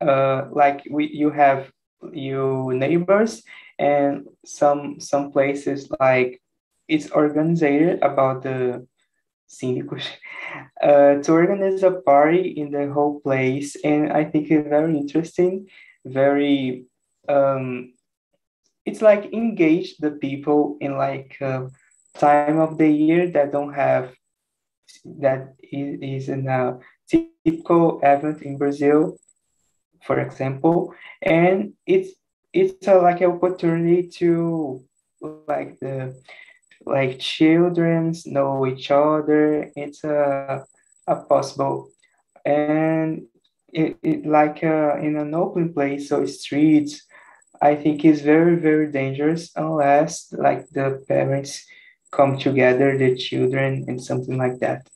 Uh, 0.00 0.48
like 0.52 0.86
we 0.90 1.08
you 1.08 1.30
have 1.30 1.70
you 2.12 2.72
neighbors 2.74 3.42
and 3.78 4.26
some 4.44 5.00
some 5.00 5.32
places 5.32 5.88
like 5.98 6.40
it's 6.88 7.10
organized 7.10 8.02
about 8.02 8.42
the 8.42 8.86
síndicos 9.48 10.06
uh, 10.82 11.22
to 11.22 11.32
organize 11.32 11.82
a 11.82 11.90
party 11.90 12.48
in 12.56 12.70
the 12.70 12.90
whole 12.92 13.20
place. 13.20 13.76
And 13.84 14.12
I 14.12 14.24
think 14.24 14.50
it's 14.50 14.68
very 14.68 14.96
interesting, 14.96 15.68
very, 16.04 16.84
um, 17.28 17.94
it's 18.84 19.02
like 19.02 19.32
engage 19.32 19.96
the 19.98 20.12
people 20.12 20.76
in 20.80 20.96
like 20.96 21.36
a 21.40 21.70
time 22.18 22.58
of 22.58 22.78
the 22.78 22.88
year 22.88 23.28
that 23.30 23.52
don't 23.52 23.74
have, 23.74 24.14
that 25.04 25.54
is, 25.62 26.28
in 26.28 26.48
a 26.48 26.78
typical 27.08 28.00
event 28.02 28.42
in 28.42 28.58
Brazil, 28.58 29.16
for 30.02 30.20
example. 30.20 30.94
And 31.22 31.74
it's, 31.86 32.10
it's 32.52 32.86
a, 32.88 32.96
like 32.96 33.20
an 33.20 33.32
opportunity 33.32 34.08
to 34.20 34.84
like 35.20 35.78
the 35.80 36.14
like 36.84 37.18
children 37.18 38.14
know 38.26 38.66
each 38.66 38.90
other. 38.90 39.70
It's 39.74 40.04
a, 40.04 40.64
a 41.06 41.16
possible 41.16 41.90
and 42.46 43.26
it, 43.72 43.98
it 44.02 44.24
like 44.24 44.62
uh, 44.62 44.96
in 44.98 45.16
an 45.16 45.34
open 45.34 45.74
place, 45.74 46.08
so 46.08 46.24
streets, 46.24 47.02
I 47.60 47.74
think 47.74 48.04
is 48.04 48.22
very 48.22 48.56
very 48.56 48.90
dangerous 48.90 49.50
unless 49.56 50.32
like 50.32 50.68
the 50.70 51.04
parents 51.08 51.66
come 52.16 52.38
together, 52.38 52.96
the 52.96 53.14
children, 53.14 53.84
and 53.88 54.02
something 54.02 54.38
like 54.38 54.58
that. 54.60 54.88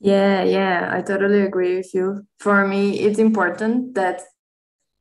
Yeah, 0.00 0.42
yeah, 0.42 0.90
I 0.92 1.02
totally 1.02 1.42
agree 1.42 1.76
with 1.76 1.94
you. 1.94 2.26
For 2.40 2.66
me, 2.66 2.98
it's 2.98 3.20
important 3.20 3.94
that 3.94 4.22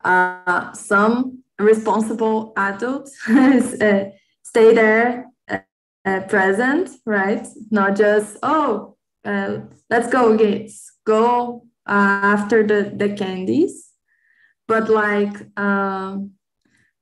uh, 0.04 0.74
some 0.74 1.43
responsible 1.58 2.54
adults 2.56 3.17
uh, 3.30 4.06
stay 4.43 4.76
there 4.76 5.26
uh, 5.50 5.60
uh, 6.06 6.19
present, 6.21 6.89
right? 7.06 7.47
Not 7.71 7.95
just, 7.95 8.38
oh, 8.43 8.97
uh, 9.26 9.62
let's 9.89 10.08
go, 10.08 10.38
kids, 10.38 10.91
go 11.04 11.65
after 11.88 12.65
the, 12.65 12.93
the 12.95 13.13
candies. 13.15 13.89
But 14.67 14.89
like 14.89 15.36
um, 15.58 16.32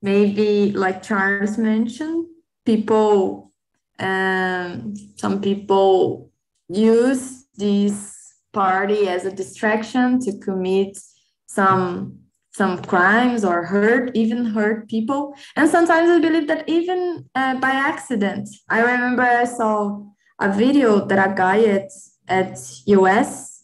maybe 0.02 0.72
like 0.72 1.02
Charles 1.02 1.58
mentioned, 1.58 2.26
people, 2.64 3.52
um, 3.98 4.94
some 5.16 5.40
people 5.40 6.30
use 6.68 7.44
this 7.56 8.16
party 8.52 9.08
as 9.08 9.24
a 9.24 9.32
distraction 9.32 10.18
to 10.20 10.38
commit 10.38 10.98
some 11.46 12.20
some 12.52 12.82
crimes 12.82 13.44
or 13.44 13.64
hurt, 13.64 14.10
even 14.14 14.44
hurt 14.44 14.88
people. 14.88 15.34
And 15.56 15.68
sometimes 15.70 16.10
I 16.10 16.18
believe 16.18 16.48
that 16.48 16.68
even 16.68 17.24
uh, 17.34 17.60
by 17.60 17.70
accident. 17.70 18.48
I 18.68 18.80
remember 18.80 19.22
I 19.22 19.44
saw 19.44 20.02
a 20.40 20.52
video 20.52 21.06
that 21.06 21.30
a 21.30 21.34
guy 21.34 21.62
at, 21.64 21.90
at 22.28 22.58
US, 22.86 23.62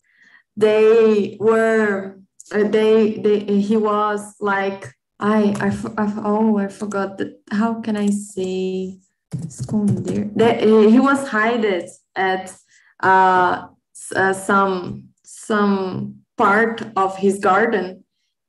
they 0.56 1.36
were, 1.40 2.18
uh, 2.52 2.68
they, 2.68 3.18
they, 3.18 3.40
he 3.60 3.76
was 3.76 4.34
like, 4.40 4.94
I, 5.18 5.54
I, 5.60 6.02
I, 6.02 6.12
oh, 6.24 6.58
I 6.58 6.68
forgot 6.68 7.18
that. 7.18 7.40
How 7.50 7.80
can 7.80 7.96
I 7.96 8.08
say? 8.08 8.98
Esconder. 9.34 10.32
That, 10.36 10.62
he 10.62 11.00
was 11.00 11.28
hidden 11.28 11.88
at 12.14 12.54
uh, 13.02 13.66
uh, 14.14 14.32
some 14.32 15.08
some 15.24 16.20
part 16.36 16.82
of 16.96 17.16
his 17.16 17.38
garden 17.38 18.04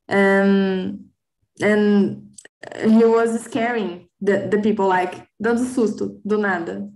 and 0.07 1.05
and 1.61 2.37
he 2.85 3.05
was 3.05 3.43
scaring 3.43 4.07
the, 4.21 4.47
the 4.51 4.59
people 4.59 4.87
like 4.87 5.27
dando 5.41 5.63
susto 5.63 6.19
do 6.25 6.37
nada 6.37 6.89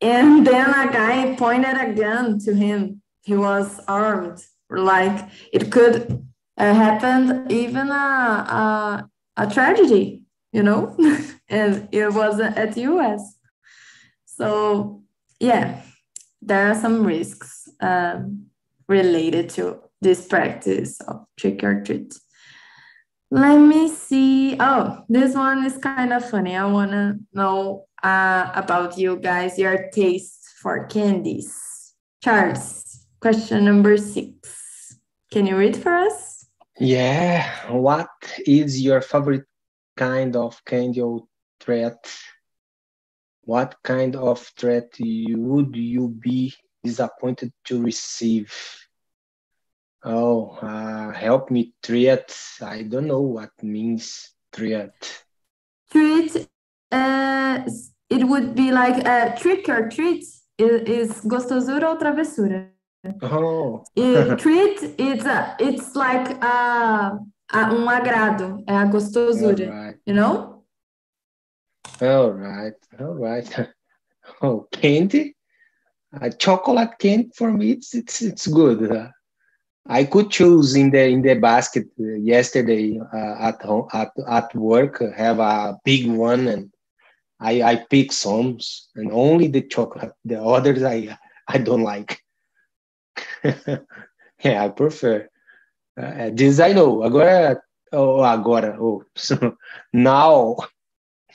and 0.00 0.46
then 0.50 0.70
a 0.70 0.92
guy 0.92 1.34
pointed 1.36 1.76
a 1.76 1.92
gun 1.92 2.38
to 2.38 2.54
him 2.54 3.00
he 3.22 3.34
was 3.34 3.80
armed 3.88 4.42
like 4.70 5.28
it 5.52 5.70
could 5.72 6.25
uh, 6.58 6.74
happen 6.74 7.46
even 7.50 7.88
a, 7.88 7.92
a, 7.92 9.10
a 9.36 9.50
tragedy 9.50 10.22
you 10.52 10.62
know 10.62 10.96
and 11.48 11.88
it 11.92 12.12
was 12.12 12.40
at 12.40 12.76
us 12.76 13.36
so 14.24 15.02
yeah 15.40 15.82
there 16.42 16.70
are 16.70 16.74
some 16.74 17.04
risks 17.04 17.68
um, 17.80 18.46
related 18.88 19.48
to 19.50 19.78
this 20.00 20.26
practice 20.26 21.00
of 21.02 21.24
trick 21.36 21.64
or 21.64 21.82
treat 21.82 22.14
let 23.30 23.58
me 23.58 23.88
see. 23.88 24.56
Oh, 24.60 25.02
this 25.08 25.34
one 25.34 25.66
is 25.66 25.76
kind 25.78 26.12
of 26.12 26.28
funny. 26.28 26.54
I 26.54 26.64
want 26.66 26.92
to 26.92 27.18
know 27.32 27.86
uh, 28.02 28.52
about 28.54 28.96
you 28.98 29.16
guys, 29.16 29.58
your 29.58 29.90
taste 29.90 30.54
for 30.60 30.86
candies. 30.86 31.94
Charles, 32.22 33.06
question 33.20 33.64
number 33.64 33.96
six. 33.96 34.96
Can 35.32 35.46
you 35.46 35.56
read 35.56 35.76
for 35.76 35.92
us? 35.92 36.35
Yeah. 36.78 37.70
What 37.72 38.10
is 38.46 38.80
your 38.80 39.00
favorite 39.00 39.46
kind 39.96 40.36
of 40.36 40.62
candy 40.64 41.00
or 41.00 41.24
treat? 41.60 41.94
What 43.42 43.76
kind 43.82 44.16
of 44.16 44.50
treat 44.56 44.96
would 45.00 45.74
you 45.74 46.08
be 46.08 46.52
disappointed 46.82 47.52
to 47.64 47.82
receive? 47.82 48.52
Oh, 50.04 50.50
uh, 50.60 51.12
help 51.12 51.50
me 51.50 51.72
treat. 51.82 52.36
I 52.60 52.82
don't 52.82 53.06
know 53.06 53.22
what 53.22 53.50
means 53.62 54.34
treat. 54.52 55.24
Treat, 55.90 56.48
uh, 56.92 57.64
it 58.10 58.28
would 58.28 58.54
be 58.54 58.70
like 58.70 59.06
a 59.06 59.34
trick 59.38 59.68
or 59.68 59.88
treat 59.88 60.24
is 60.58 61.20
gostosura 61.24 61.90
ou 61.90 61.98
travessura. 61.98 62.75
Oh. 63.22 63.84
it, 63.96 64.38
treat, 64.38 64.82
it's, 64.98 65.24
a, 65.24 65.56
it's 65.58 65.94
like 65.94 66.30
a, 66.42 67.18
a, 67.52 67.58
um 67.58 67.88
agrado, 67.88 68.62
é 68.66 68.76
a 68.76 68.86
gostosura, 68.86 69.68
right. 69.68 69.98
you 70.06 70.14
know? 70.14 70.64
All 72.00 72.32
right, 72.32 72.76
all 72.98 73.14
right. 73.14 73.68
Oh, 74.42 74.66
candy? 74.72 75.36
A 76.20 76.30
chocolate 76.30 76.98
candy 76.98 77.30
for 77.36 77.52
me, 77.52 77.70
it's, 77.70 77.94
it's, 77.94 78.22
it's 78.22 78.48
good. 78.48 79.12
I 79.88 80.04
could 80.04 80.30
choose 80.30 80.74
in 80.74 80.90
the 80.90 81.06
in 81.06 81.22
the 81.22 81.34
basket 81.34 81.86
yesterday 81.96 82.98
uh, 82.98 83.36
at 83.38 83.62
home 83.62 83.86
at, 83.92 84.10
at 84.28 84.54
work 84.54 85.02
have 85.16 85.38
a 85.38 85.78
big 85.84 86.08
one 86.08 86.48
and 86.48 86.72
I 87.38 87.62
I 87.62 87.86
pick 87.88 88.12
some 88.12 88.58
and 88.96 89.12
only 89.12 89.48
the 89.48 89.62
chocolate 89.62 90.12
the 90.24 90.42
others 90.42 90.82
I 90.82 91.16
I 91.46 91.58
don't 91.58 91.82
like 91.82 92.20
yeah 94.44 94.64
I 94.64 94.68
prefer 94.68 95.28
uh, 96.00 96.30
this 96.32 96.60
I 96.60 96.72
know 96.72 97.02
agora 97.02 97.60
oh 97.92 98.22
agora 98.22 98.76
oh 98.80 99.04
now 99.92 100.56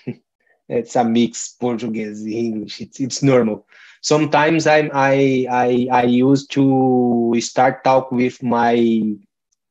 it's 0.70 0.96
a 0.96 1.04
mix 1.04 1.56
Portuguese 1.60 2.26
English 2.26 2.82
it's 2.82 3.00
it's 3.00 3.24
normal 3.24 3.66
sometimes 4.02 4.68
I'm 4.68 4.90
I 4.94 5.46
I 5.50 5.88
I 5.92 6.04
used 6.04 6.52
to 6.52 7.34
start 7.40 7.84
talk 7.84 8.12
with 8.12 8.42
my 8.44 9.16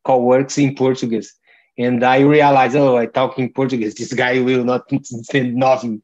co-works 0.04 0.56
in 0.58 0.74
Portuguese, 0.74 1.34
and 1.76 2.02
I 2.02 2.20
realize 2.20 2.74
oh 2.74 2.96
I 2.96 3.06
talk 3.06 3.38
in 3.38 3.52
Portuguese. 3.52 3.94
This 3.94 4.12
guy 4.12 4.40
will 4.40 4.64
not 4.64 4.90
understand 4.90 5.54
nothing, 5.54 6.02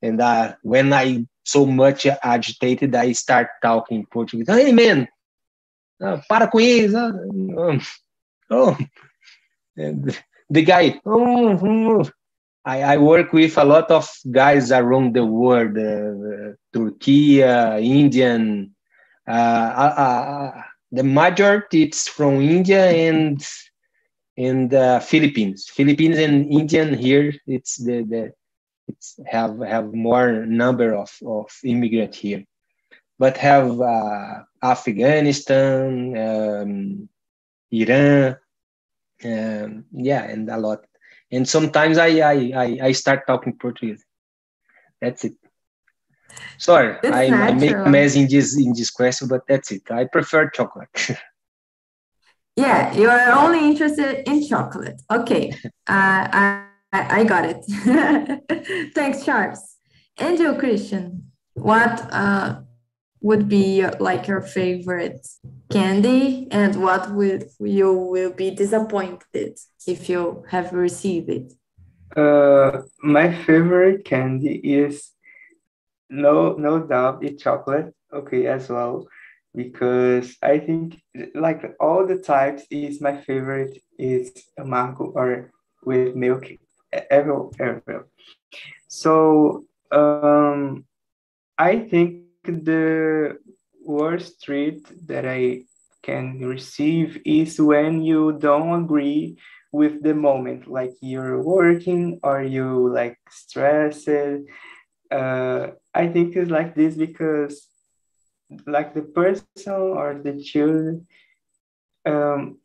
and 0.00 0.20
uh, 0.20 0.54
when 0.62 0.92
I 0.92 1.26
so 1.44 1.66
much 1.66 2.06
agitated, 2.06 2.94
I 2.94 3.12
start 3.12 3.48
talking 3.62 4.06
Portuguese. 4.06 4.48
Hey 4.48 4.72
man, 4.72 5.08
uh, 6.02 6.20
para 6.28 6.48
com 6.48 6.60
isso. 6.60 6.96
Uh, 6.96 7.78
oh, 8.50 8.76
and 9.76 10.16
the 10.50 10.62
guy. 10.62 11.00
Oh, 11.04 11.58
oh. 11.62 12.10
I, 12.64 12.94
I, 12.94 12.96
work 12.96 13.32
with 13.32 13.58
a 13.58 13.64
lot 13.64 13.90
of 13.90 14.08
guys 14.30 14.70
around 14.70 15.14
the 15.14 15.26
world, 15.26 15.76
uh, 15.76 16.54
Turkey, 16.72 17.42
uh, 17.42 17.78
Indian. 17.78 18.72
Uh, 19.26 19.30
uh, 19.30 19.94
uh, 20.00 20.62
the 20.92 21.02
majority 21.02 21.82
it's 21.82 22.06
from 22.06 22.40
India 22.40 22.86
and 22.90 23.44
and 24.36 24.70
Philippines. 25.02 25.68
Philippines 25.68 26.18
and 26.18 26.52
Indian 26.52 26.94
here. 26.94 27.34
It's 27.46 27.76
the, 27.76 28.02
the 28.02 28.32
it's 28.86 29.18
have 29.26 29.58
have 29.60 29.92
more 29.92 30.46
number 30.46 30.94
of 30.94 31.10
of 31.26 31.50
immigrant 31.64 32.14
here, 32.14 32.44
but 33.18 33.36
have 33.38 33.80
Afghanistan, 34.62 36.16
um, 36.16 37.08
Iran, 37.70 38.36
um, 39.24 39.84
yeah, 39.92 40.24
and 40.24 40.48
a 40.48 40.58
lot 40.58 40.84
and 41.32 41.48
sometimes 41.48 41.98
I 41.98 42.20
I 42.20 42.36
I, 42.54 42.78
I 42.88 42.92
start 42.92 43.26
talking 43.26 43.56
Portuguese. 43.58 44.04
That's 45.00 45.24
it. 45.24 45.32
Sorry, 46.58 46.96
I, 47.02 47.48
I, 47.48 47.52
make 47.52 47.76
mess 47.86 48.14
in 48.14 48.28
this 48.28 48.56
in 48.56 48.72
this 48.72 48.90
question, 48.90 49.28
but 49.28 49.42
that's 49.48 49.72
it. 49.72 49.90
I 49.90 50.04
prefer 50.04 50.48
chocolate. 50.50 50.88
yeah, 52.56 52.94
you 52.94 53.08
are 53.08 53.32
only 53.32 53.66
interested 53.66 54.28
in 54.28 54.46
chocolate. 54.46 55.00
Okay, 55.10 55.52
uh, 55.88 56.22
I 56.32 56.66
I 56.92 57.24
got 57.24 57.44
it. 57.46 58.92
Thanks, 58.94 59.24
Charles. 59.24 59.76
And 60.18 60.38
you, 60.38 60.54
Christian, 60.54 61.32
what 61.54 62.06
uh, 62.12 62.60
would 63.22 63.48
be 63.48 63.86
like 64.00 64.26
your 64.26 64.42
favorite 64.42 65.26
candy 65.70 66.48
and 66.50 66.82
what 66.82 67.10
would 67.12 67.44
you 67.60 67.92
will 67.92 68.32
be 68.32 68.50
disappointed 68.50 69.58
if 69.86 70.08
you 70.08 70.44
have 70.50 70.72
received 70.72 71.30
it? 71.30 71.52
Uh, 72.16 72.82
my 73.02 73.32
favorite 73.44 74.04
candy 74.04 74.56
is 74.56 75.12
no 76.10 76.52
no 76.52 76.78
doubt 76.78 77.24
it's 77.24 77.42
chocolate 77.42 77.94
okay 78.12 78.46
as 78.46 78.68
well 78.68 79.06
because 79.54 80.36
i 80.42 80.58
think 80.58 81.00
like 81.34 81.62
all 81.80 82.06
the 82.06 82.18
types 82.18 82.64
is 82.70 83.00
my 83.00 83.16
favorite 83.22 83.78
is 83.98 84.30
mango 84.58 85.04
or 85.14 85.50
with 85.84 86.14
milk 86.14 86.44
ever 87.10 87.48
ever 87.58 88.08
so 88.88 89.64
um 89.90 90.84
i 91.56 91.78
think 91.78 92.24
the 92.44 93.38
worst 93.84 94.42
treat 94.42 94.86
that 95.08 95.26
I 95.26 95.64
can 96.02 96.40
receive 96.40 97.20
is 97.24 97.60
when 97.60 98.02
you 98.02 98.32
don't 98.38 98.84
agree 98.84 99.38
with 99.72 100.02
the 100.02 100.14
moment, 100.14 100.66
like 100.66 100.92
you're 101.00 101.40
working 101.42 102.20
or 102.22 102.42
you 102.42 102.92
like 102.92 103.18
stressed. 103.30 104.08
Uh, 105.10 105.68
I 105.94 106.08
think 106.08 106.36
it's 106.36 106.50
like 106.50 106.74
this 106.74 106.94
because 106.94 107.68
like 108.66 108.94
the 108.94 109.02
person 109.02 109.72
or 109.72 110.20
the 110.22 110.42
children 110.42 111.06
um, 112.04 112.58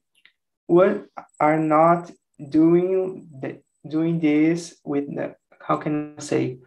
what 0.65 1.05
are 1.39 1.59
not 1.59 2.11
doing 2.49 3.27
the, 3.41 3.61
doing 3.87 4.19
this 4.19 4.77
with 4.83 5.07
the 5.15 5.35
how 5.61 5.77
can 5.77 6.15
I 6.17 6.21
say 6.21 6.57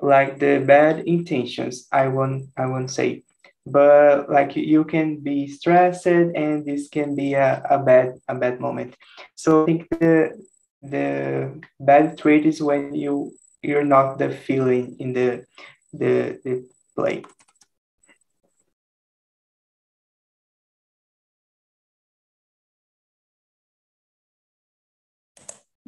like 0.00 0.38
the 0.38 0.58
bad 0.60 1.00
intentions 1.00 1.88
i 1.92 2.06
won't 2.08 2.48
i 2.56 2.66
won't 2.66 2.90
say. 2.90 3.22
But 3.66 4.30
like 4.30 4.56
you 4.56 4.84
can 4.84 5.18
be 5.20 5.46
stressed 5.46 6.06
and 6.06 6.64
this 6.64 6.88
can 6.88 7.14
be 7.14 7.34
a, 7.34 7.62
a 7.68 7.78
bad 7.78 8.18
a 8.26 8.34
bad 8.34 8.60
moment. 8.60 8.96
So 9.34 9.62
i 9.62 9.66
think 9.66 9.88
the 9.90 10.40
the 10.82 11.60
bad 11.78 12.16
trait 12.16 12.46
is 12.46 12.62
when 12.62 12.94
you 12.94 13.32
you're 13.62 13.84
not 13.84 14.18
the 14.18 14.30
feeling 14.30 14.96
in 14.98 15.12
the 15.12 15.44
the, 15.92 16.40
the 16.44 16.68
play. 16.96 17.24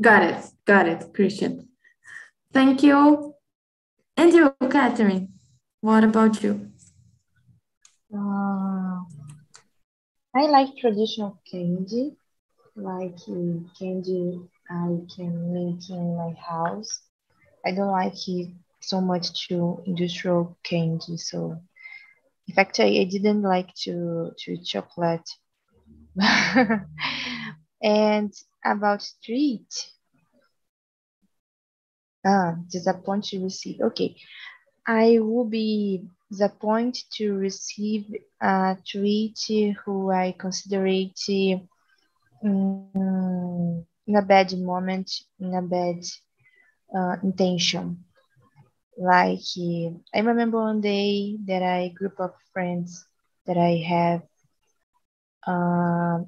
Got 0.01 0.23
it. 0.25 0.45
Got 0.67 0.89
it 0.89 1.15
christian. 1.15 1.69
Thank 2.53 2.83
you 2.83 3.35
and 4.21 4.35
you, 4.35 4.55
Catherine, 4.71 5.33
what 5.81 6.05
about 6.05 6.43
you? 6.43 6.71
Uh, 8.15 9.01
I 10.37 10.43
like 10.51 10.77
traditional 10.77 11.41
candy, 11.51 12.17
like 12.77 13.17
candy 13.79 14.41
I 14.69 14.99
can 15.17 15.55
make 15.55 15.89
in 15.89 16.17
my 16.19 16.35
house. 16.39 17.01
I 17.65 17.73
don't 17.73 17.93
like 17.93 18.29
it 18.29 18.51
so 18.81 19.01
much 19.01 19.49
to 19.49 19.83
industrial 19.87 20.59
candy, 20.65 21.17
so 21.17 21.59
in 22.47 22.55
fact, 22.55 22.79
I, 22.79 22.89
I 23.01 23.05
didn't 23.05 23.43
like 23.43 23.73
to 23.85 24.33
to 24.45 24.57
chocolate. 24.63 25.29
and 27.83 28.33
about 28.67 29.03
street, 29.03 29.73
ah, 32.27 32.55
disappoint 32.71 33.25
to 33.27 33.43
receive. 33.43 33.81
Okay, 33.81 34.15
I 34.87 35.19
will 35.21 35.45
be 35.47 36.05
disappointed 36.31 37.05
to 37.19 37.35
receive 37.35 38.05
a 38.41 38.77
treat 38.87 39.39
who 39.85 40.11
I 40.11 40.35
consider 40.39 40.87
it 40.87 41.19
um, 42.45 43.85
in 44.07 44.17
a 44.17 44.23
bad 44.23 44.53
moment, 44.59 45.11
in 45.41 45.55
a 45.55 45.63
bad 45.63 46.01
uh, 46.97 47.17
intention. 47.23 48.05
Like 48.99 49.41
I 50.15 50.21
remember 50.21 50.59
one 50.61 50.81
day 50.81 51.37
that 51.47 51.63
I 51.63 51.89
group 51.97 52.21
of 52.21 52.33
friends 52.53 53.05
that 53.47 53.57
I 53.57 53.83
have 53.89 54.23
uh, 55.47 56.19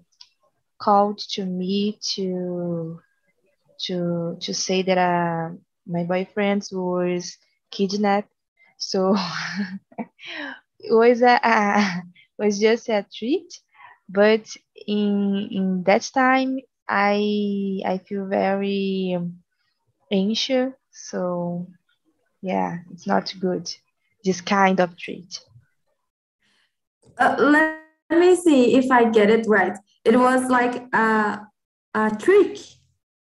called 0.80 1.18
to 1.34 1.44
me 1.44 1.98
to 2.14 3.00
to 3.86 4.36
to 4.40 4.54
say 4.54 4.82
that 4.82 4.98
uh, 4.98 5.50
my 5.86 6.04
boyfriend 6.04 6.68
was 6.72 7.36
kidnapped. 7.70 8.32
So 8.78 9.16
it 10.78 10.92
was 10.92 11.22
a, 11.22 11.40
a 11.42 12.02
was 12.38 12.58
just 12.58 12.88
a 12.88 13.06
treat, 13.14 13.60
but 14.08 14.46
in 14.86 15.48
in 15.50 15.82
that 15.84 16.10
time 16.14 16.58
I 16.88 17.80
I 17.86 17.98
feel 17.98 18.26
very 18.26 19.18
anxious. 20.10 20.72
So 20.90 21.66
yeah, 22.42 22.78
it's 22.90 23.06
not 23.06 23.32
good. 23.40 23.72
This 24.24 24.40
kind 24.40 24.80
of 24.80 24.96
treat. 24.96 25.40
Uh, 27.18 27.36
let 27.38 28.18
me 28.20 28.36
see 28.36 28.76
if 28.76 28.90
I 28.90 29.10
get 29.10 29.30
it 29.30 29.46
right. 29.48 29.76
It 30.04 30.16
was 30.16 30.48
like 30.50 30.82
a, 30.92 31.46
a 31.94 32.16
trick. 32.18 32.58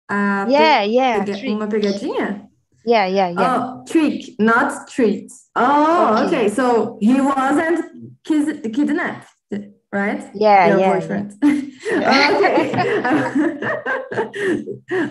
A 0.10 0.46
yeah, 0.50 0.84
yeah. 0.84 1.26
Pega 1.26 1.50
uma 1.50 1.68
pegadinha? 1.68 2.47
Yeah, 2.88 3.06
yeah, 3.06 3.28
yeah. 3.28 3.58
Oh, 3.60 3.84
trick, 3.86 4.40
not 4.40 4.88
treat. 4.88 5.30
Oh, 5.58 6.24
okay. 6.26 6.46
okay. 6.46 6.48
So 6.48 6.98
he 7.02 7.20
wasn't 7.20 7.84
kidnapped, 8.24 9.28
right? 9.92 10.32
Yeah, 10.34 10.68
Your 10.70 10.80
yeah. 10.80 10.94
boyfriend. 10.94 11.34
Yeah. 11.92 12.32
okay. 12.38 12.72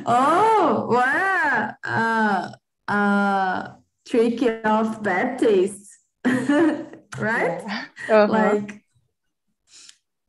oh, 0.06 0.86
wow. 0.88 1.74
Uh, 1.84 2.50
uh, 2.90 3.72
trick 4.08 4.40
of 4.64 5.02
bad 5.02 5.38
taste, 5.38 5.98
right? 6.24 7.60
Uh-huh. 8.08 8.26
Like, 8.26 8.84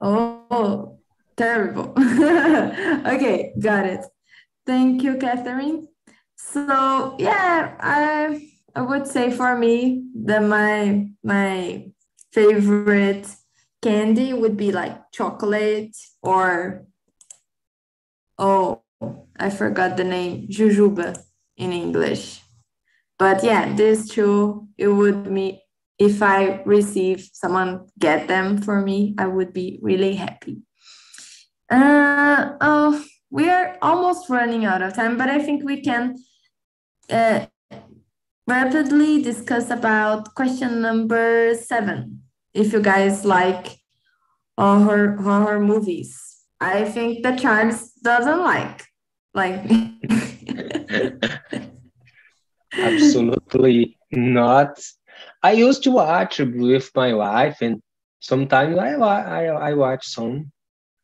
oh, 0.02 1.00
terrible. 1.38 1.94
okay, 1.98 3.54
got 3.58 3.86
it. 3.86 4.04
Thank 4.66 5.02
you, 5.02 5.16
Catherine. 5.16 5.88
So 6.38 7.16
yeah, 7.20 7.76
I 7.80 8.50
I 8.76 8.82
would 8.82 9.08
say 9.08 9.32
for 9.32 9.58
me 9.58 10.06
that 10.26 10.44
my 10.44 11.10
my 11.24 11.90
favorite 12.32 13.28
candy 13.82 14.34
would 14.34 14.56
be 14.56 14.72
like 14.72 15.12
chocolate 15.12 15.96
or 16.22 16.86
oh 18.38 18.84
I 19.40 19.50
forgot 19.50 19.98
the 19.98 20.04
name 20.04 20.48
jujuba 20.48 21.18
in 21.58 21.72
English. 21.74 22.42
But 23.18 23.44
yeah, 23.44 23.74
these 23.74 24.10
two, 24.10 24.68
it 24.78 24.88
would 24.88 25.26
me 25.26 25.64
if 25.98 26.22
I 26.22 26.62
receive 26.66 27.30
someone 27.34 27.88
get 27.98 28.28
them 28.28 28.62
for 28.62 28.82
me, 28.82 29.16
I 29.18 29.26
would 29.26 29.54
be 29.54 29.80
really 29.82 30.16
happy. 30.16 30.62
Uh, 31.70 32.54
oh, 32.62 33.04
we 33.30 33.50
are 33.50 33.78
almost 33.82 34.30
running 34.30 34.66
out 34.66 34.82
of 34.82 34.94
time, 34.94 35.18
but 35.18 35.30
I 35.30 35.40
think 35.40 35.64
we 35.64 35.82
can 35.82 36.16
uh, 37.10 37.46
rapidly 38.48 39.22
discuss 39.22 39.70
about 39.70 40.34
question 40.36 40.82
number 40.82 41.54
seven. 41.56 42.24
If 42.54 42.74
you 42.74 42.82
guys 42.82 43.26
like 43.26 43.78
horror 44.58 45.18
horror 45.18 45.60
movies, 45.60 46.38
I 46.60 46.86
think 46.86 47.24
that 47.24 47.40
Charles 47.40 47.92
doesn't 48.04 48.40
like 48.40 48.86
like. 49.34 49.62
Absolutely 52.74 53.98
not. 54.12 54.80
I 55.44 55.52
used 55.54 55.84
to 55.84 55.92
watch 55.92 56.40
with 56.40 56.90
my 56.96 57.14
wife, 57.14 57.58
and 57.62 57.82
sometimes 58.20 58.78
I 58.78 58.94
I, 58.96 59.46
I 59.46 59.74
watch 59.74 60.08
some, 60.08 60.52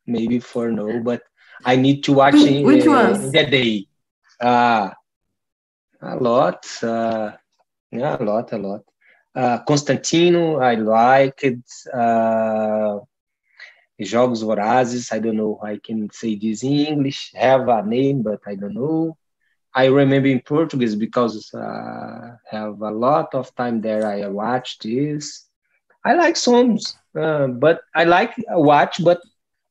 maybe 0.06 0.40
for 0.40 0.72
no, 0.72 1.00
but 1.00 1.22
I 1.66 1.76
need 1.76 2.04
to 2.06 2.14
watch 2.14 2.36
in, 2.36 2.66
Which 2.66 2.86
uh, 2.88 3.14
in 3.22 3.32
the 3.32 3.46
day. 3.46 3.88
Uh, 4.40 4.90
a 6.02 6.16
lot. 6.18 6.66
Uh, 6.84 7.32
yeah, 7.92 8.18
a 8.20 8.24
lot, 8.24 8.52
a 8.52 8.58
lot. 8.58 8.82
Uh, 9.36 9.60
Constantino, 9.64 10.60
I 10.60 10.76
like 10.76 11.44
it. 11.44 11.64
Uh, 11.92 13.00
Jogos 14.02 14.44
Vorazes, 14.44 15.14
I 15.14 15.20
don't 15.20 15.38
know 15.38 15.60
I 15.64 15.80
can 15.84 16.10
say 16.12 16.36
this 16.36 16.64
in 16.64 16.74
English. 16.74 17.32
Have 17.36 17.68
a 17.70 17.84
name, 17.86 18.22
but 18.22 18.42
I 18.46 18.56
don't 18.56 18.74
know. 18.74 19.18
I 19.74 19.86
remember 19.86 20.28
in 20.28 20.42
Portuguese 20.42 20.96
because 20.96 21.54
uh, 21.54 22.36
have 22.50 22.82
a 22.82 22.92
lot 22.92 23.34
of 23.34 23.54
time 23.56 23.82
there. 23.82 24.06
I 24.06 24.28
watch 24.28 24.78
this. 24.80 25.48
I 26.06 26.14
like 26.14 26.36
songs, 26.36 26.96
uh, 27.20 27.48
but 27.48 27.82
I 27.96 28.04
like 28.04 28.34
watch, 28.50 29.04
but 29.04 29.22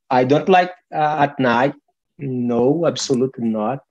I 0.09 0.23
don't 0.23 0.49
like 0.49 0.71
uh, 0.93 1.27
at 1.27 1.39
night. 1.39 1.75
No, 2.17 2.85
absolutely 2.85 3.45
not. 3.45 3.83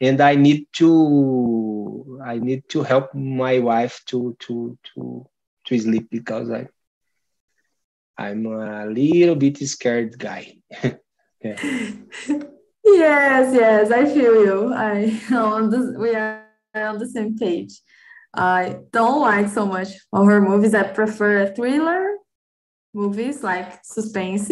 And 0.00 0.20
I 0.20 0.34
need 0.34 0.66
to 0.74 2.20
I 2.24 2.38
need 2.38 2.68
to 2.70 2.82
help 2.82 3.14
my 3.14 3.58
wife 3.58 4.02
to 4.06 4.36
to 4.40 4.78
to 4.94 5.26
to 5.66 5.78
sleep 5.78 6.08
because 6.10 6.50
I 6.50 6.68
I'm 8.16 8.46
a 8.46 8.86
little 8.86 9.34
bit 9.36 9.58
scared 9.58 10.18
guy. 10.18 10.56
Yes, 12.84 13.54
yes, 13.54 13.90
I 13.90 14.04
feel 14.04 14.44
you. 14.44 14.74
I 14.74 15.18
on 15.34 15.70
this, 15.70 15.96
we 15.96 16.14
are 16.14 16.44
on 16.74 16.98
the 16.98 17.08
same 17.08 17.36
page. 17.36 17.80
I 18.34 18.78
don't 18.92 19.20
like 19.20 19.48
so 19.48 19.64
much 19.64 19.88
horror 20.12 20.40
movies. 20.40 20.74
I 20.74 20.82
prefer 20.82 21.52
thriller 21.54 22.16
movies 22.92 23.42
like 23.42 23.84
suspense, 23.84 24.50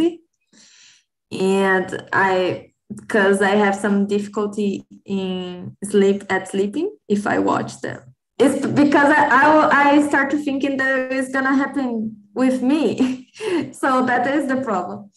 and 1.30 2.08
I 2.12 2.71
because 2.96 3.42
I 3.42 3.56
have 3.56 3.74
some 3.74 4.06
difficulty 4.06 4.84
in 5.04 5.76
sleep 5.84 6.24
at 6.30 6.48
sleeping 6.48 6.94
if 7.08 7.26
I 7.26 7.38
watch 7.38 7.80
them. 7.80 8.00
It's 8.38 8.66
because 8.66 9.12
I 9.16 9.28
I, 9.30 9.90
I 9.90 10.08
start 10.08 10.30
to 10.30 10.38
thinking 10.38 10.76
that 10.78 11.12
it's 11.12 11.30
gonna 11.30 11.54
happen 11.54 12.16
with 12.34 12.62
me. 12.62 13.30
so 13.72 14.04
that 14.06 14.26
is 14.26 14.48
the 14.48 14.56
problem. 14.56 15.10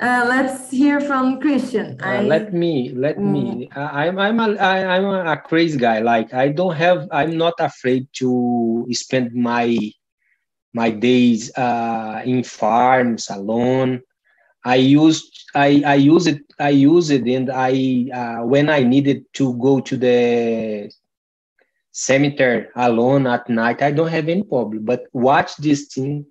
Uh, 0.00 0.24
let's 0.28 0.70
hear 0.70 1.00
from 1.00 1.40
Christian. 1.40 1.98
Uh, 2.02 2.06
I, 2.06 2.22
let 2.22 2.52
me, 2.52 2.90
let 2.90 3.18
mm. 3.18 3.32
me. 3.32 3.68
I, 3.74 4.06
I'm 4.08 4.18
I'm 4.18 4.40
a 4.40 4.56
I, 4.56 4.96
I'm 4.96 5.04
a 5.04 5.36
crazy 5.36 5.78
guy. 5.78 6.00
Like 6.00 6.32
I 6.32 6.48
don't 6.48 6.74
have. 6.74 7.08
I'm 7.10 7.36
not 7.36 7.54
afraid 7.58 8.08
to 8.14 8.86
spend 8.92 9.34
my 9.34 9.76
my 10.72 10.90
days 10.90 11.54
uh, 11.56 12.22
in 12.24 12.42
farms 12.44 13.30
alone. 13.30 14.02
I 14.64 14.76
used 14.76 15.44
I 15.54 15.82
I 15.86 15.94
use 15.96 16.26
it 16.26 16.40
I 16.58 16.70
use 16.70 17.10
it 17.10 17.24
and 17.26 17.50
I 17.50 18.06
uh, 18.14 18.46
when 18.46 18.68
I 18.70 18.82
needed 18.82 19.24
to 19.34 19.54
go 19.58 19.80
to 19.80 19.96
the 19.96 20.90
cemetery 21.92 22.66
alone 22.76 23.26
at 23.26 23.48
night 23.48 23.82
I 23.82 23.90
don't 23.92 24.08
have 24.08 24.28
any 24.28 24.42
problem. 24.42 24.84
But 24.84 25.02
watch 25.12 25.56
this 25.56 25.86
thing 25.86 26.26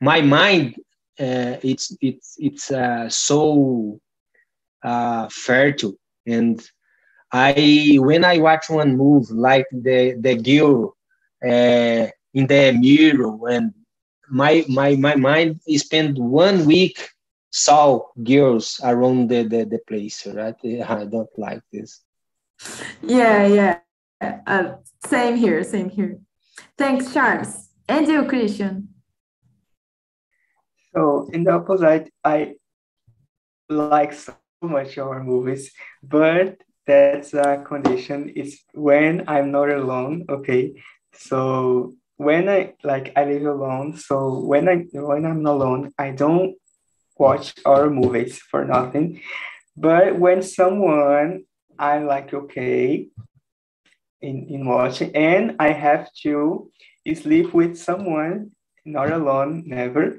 my 0.00 0.20
mind 0.22 0.74
uh, 1.20 1.56
it's 1.62 1.96
it's 2.00 2.36
it's 2.38 2.70
uh, 2.72 3.08
so 3.08 4.00
uh, 4.84 5.28
fertile 5.30 5.94
and 6.26 6.60
I 7.32 7.96
when 8.00 8.24
I 8.24 8.38
watch 8.38 8.68
one 8.68 8.96
move 8.96 9.30
like 9.30 9.66
the 9.70 10.16
the 10.20 10.36
girl 10.36 10.96
uh, 11.44 12.06
in 12.34 12.46
the 12.46 12.72
mirror 12.78 13.36
and 13.50 13.72
my 14.30 14.64
my 14.68 14.96
my 14.96 15.14
mind 15.16 15.60
spend 15.76 16.18
one 16.18 16.64
week 16.66 16.98
saw 17.52 18.00
girls 18.22 18.80
around 18.82 19.28
the, 19.28 19.42
the, 19.42 19.64
the 19.64 19.78
place 19.86 20.26
right? 20.26 20.56
I 20.64 21.04
don't 21.04 21.38
like 21.38 21.62
this. 21.72 22.00
Yeah 23.02 23.46
yeah. 23.46 23.78
Uh, 24.46 24.76
same 25.06 25.36
here 25.36 25.62
same 25.62 25.90
here. 25.90 26.18
Thanks 26.78 27.12
Charles. 27.12 27.68
And 27.88 28.08
you 28.08 28.24
Christian. 28.24 28.88
So 30.94 31.28
in 31.32 31.44
the 31.44 31.52
opposite, 31.52 32.12
I 32.24 32.54
like 33.68 34.12
so 34.12 34.34
much 34.60 34.94
horror 34.96 35.24
movies, 35.24 35.72
but 36.02 36.56
that's 36.86 37.34
a 37.34 37.62
condition. 37.66 38.32
It's 38.36 38.64
when 38.74 39.24
I'm 39.28 39.50
not 39.50 39.70
alone. 39.70 40.26
Okay, 40.28 40.82
so 41.14 41.94
when 42.16 42.48
I 42.48 42.74
like 42.84 43.12
I 43.16 43.24
live 43.24 43.46
alone, 43.46 43.96
so 43.96 44.40
when 44.40 44.68
I 44.68 44.84
when 44.92 45.24
I'm 45.24 45.46
alone, 45.46 45.92
I 45.98 46.10
don't 46.10 46.56
watch 47.22 47.54
our 47.64 47.86
movies 47.88 48.38
for 48.50 48.64
nothing. 48.64 49.22
But 49.76 50.18
when 50.18 50.42
someone 50.42 51.44
I 51.78 51.98
like 51.98 52.34
okay 52.34 53.08
in, 54.20 54.36
in 54.54 54.66
watching 54.66 55.14
and 55.14 55.56
I 55.58 55.70
have 55.72 56.10
to 56.22 56.70
sleep 57.14 57.54
with 57.54 57.78
someone, 57.78 58.50
not 58.84 59.12
alone, 59.12 59.64
never. 59.66 60.18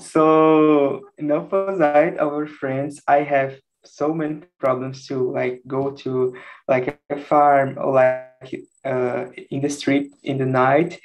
So 0.00 1.08
in 1.18 1.30
opposite 1.30 2.18
our 2.18 2.46
friends, 2.46 3.00
I 3.06 3.22
have 3.22 3.58
so 3.84 4.12
many 4.12 4.42
problems 4.58 5.06
to 5.06 5.32
like 5.32 5.62
go 5.66 5.92
to 6.02 6.34
like 6.68 6.98
a 7.08 7.18
farm 7.18 7.78
or 7.78 7.94
like 7.94 8.50
uh, 8.84 9.26
in 9.50 9.62
the 9.62 9.70
street 9.70 10.12
in 10.22 10.38
the 10.38 10.46
night 10.46 10.98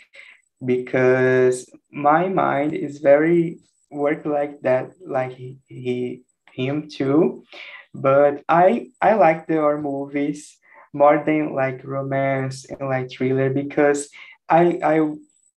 because 0.65 1.69
my 1.91 2.27
mind 2.27 2.73
is 2.73 2.99
very 2.99 3.59
work 3.91 4.25
like 4.25 4.61
that 4.61 4.91
like 5.05 5.33
he, 5.33 5.57
he 5.67 6.23
him 6.53 6.89
too. 6.89 7.43
But 7.93 8.43
i 8.47 8.87
i 9.01 9.13
like 9.15 9.47
the 9.47 9.55
horror 9.55 9.81
movies 9.81 10.57
more 10.93 11.23
than 11.25 11.53
like 11.53 11.83
romance 11.83 12.65
and 12.65 12.87
like 12.87 13.11
thriller 13.11 13.49
because 13.49 14.09
i 14.49 14.79
i 14.83 14.99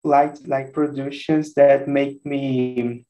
like 0.04 0.34
like 0.46 0.72
productions 0.72 1.54
that 1.54 1.88
make 1.88 2.24
me 2.24 3.04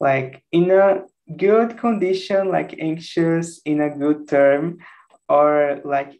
like 0.00 0.42
in 0.52 0.70
a 0.70 1.04
good 1.36 1.78
condition, 1.78 2.48
like 2.48 2.78
anxious 2.78 3.60
in 3.64 3.80
a 3.80 3.90
good 3.90 4.28
term, 4.28 4.78
or 5.28 5.80
like 5.84 6.18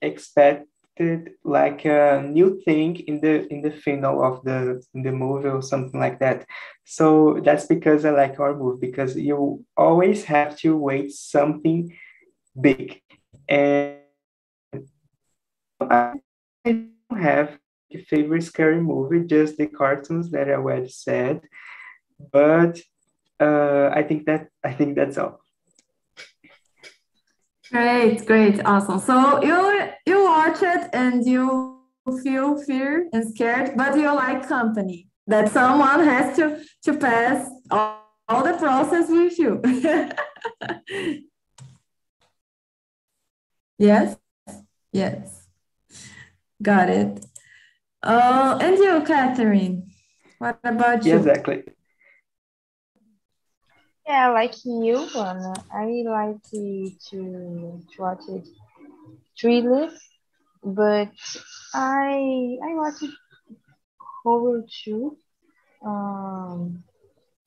like 1.44 1.84
a 1.84 2.22
new 2.22 2.60
thing 2.64 2.96
in 3.10 3.20
the 3.20 3.46
in 3.52 3.62
the 3.62 3.70
final 3.70 4.22
of 4.22 4.42
the 4.44 4.82
in 4.94 5.02
the 5.02 5.12
movie 5.12 5.48
or 5.48 5.62
something 5.62 5.98
like 6.00 6.18
that. 6.20 6.46
So 6.84 7.40
that's 7.44 7.66
because 7.66 8.04
I 8.04 8.10
like 8.10 8.38
our 8.40 8.54
movie 8.54 8.86
because 8.86 9.16
you 9.16 9.64
always 9.76 10.24
have 10.24 10.56
to 10.58 10.76
wait 10.76 11.12
something 11.12 11.96
big. 12.60 13.02
And 13.48 13.98
I 15.80 16.20
don't 16.64 17.22
have 17.30 17.58
a 17.92 17.98
favorite 17.98 18.44
scary 18.44 18.80
movie, 18.80 19.26
just 19.26 19.56
the 19.56 19.66
cartoons 19.66 20.30
that 20.30 20.48
I 20.48 20.54
already 20.54 20.88
said. 20.88 21.40
But 22.32 22.80
uh, 23.40 23.90
I 23.92 24.02
think 24.02 24.26
that 24.26 24.48
I 24.64 24.72
think 24.72 24.96
that's 24.96 25.18
all. 25.18 25.40
Great, 27.72 28.26
great, 28.26 28.60
awesome. 28.66 28.98
So 28.98 29.42
you 29.42 29.88
you 30.32 30.38
watch 30.38 30.62
it 30.62 30.90
and 30.92 31.26
you 31.26 31.78
feel 32.22 32.60
fear 32.62 33.08
and 33.12 33.34
scared, 33.34 33.76
but 33.76 33.96
you 33.96 34.14
like 34.14 34.48
company. 34.48 35.08
That 35.26 35.52
someone 35.52 36.04
has 36.04 36.36
to 36.36 36.64
to 36.82 36.94
pass 36.98 37.48
all, 37.70 38.04
all 38.28 38.42
the 38.42 38.54
process 38.54 39.08
with 39.08 39.38
you. 39.38 39.60
yes, 43.78 44.16
yes, 44.92 45.46
got 46.60 46.88
it. 46.90 47.24
Uh, 48.02 48.58
and 48.60 48.78
you, 48.78 49.00
Catherine, 49.06 49.86
what 50.38 50.58
about 50.64 51.04
you? 51.04 51.16
Exactly. 51.16 51.62
Yeah, 54.04 54.30
like 54.30 54.54
you, 54.64 55.06
Anna, 55.14 55.54
I 55.72 56.02
like 56.04 56.42
to, 56.50 56.90
to 57.10 57.80
watch 57.96 58.22
it 58.28 58.48
thrillers, 59.38 59.94
but 60.62 61.12
I 61.74 62.56
I 62.62 62.74
watched 62.74 63.04
horror 64.22 64.62
too. 64.84 65.16
Um, 65.84 66.82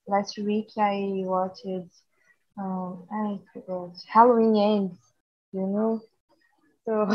last 0.07 0.37
week 0.37 0.69
I 0.77 1.23
watched 1.25 1.65
um, 2.59 3.05
I 3.11 3.39
forgot 3.53 3.91
Halloween 4.13 4.55
Ends, 4.57 4.99
you 5.51 5.67
know. 5.67 6.01
So 6.85 7.07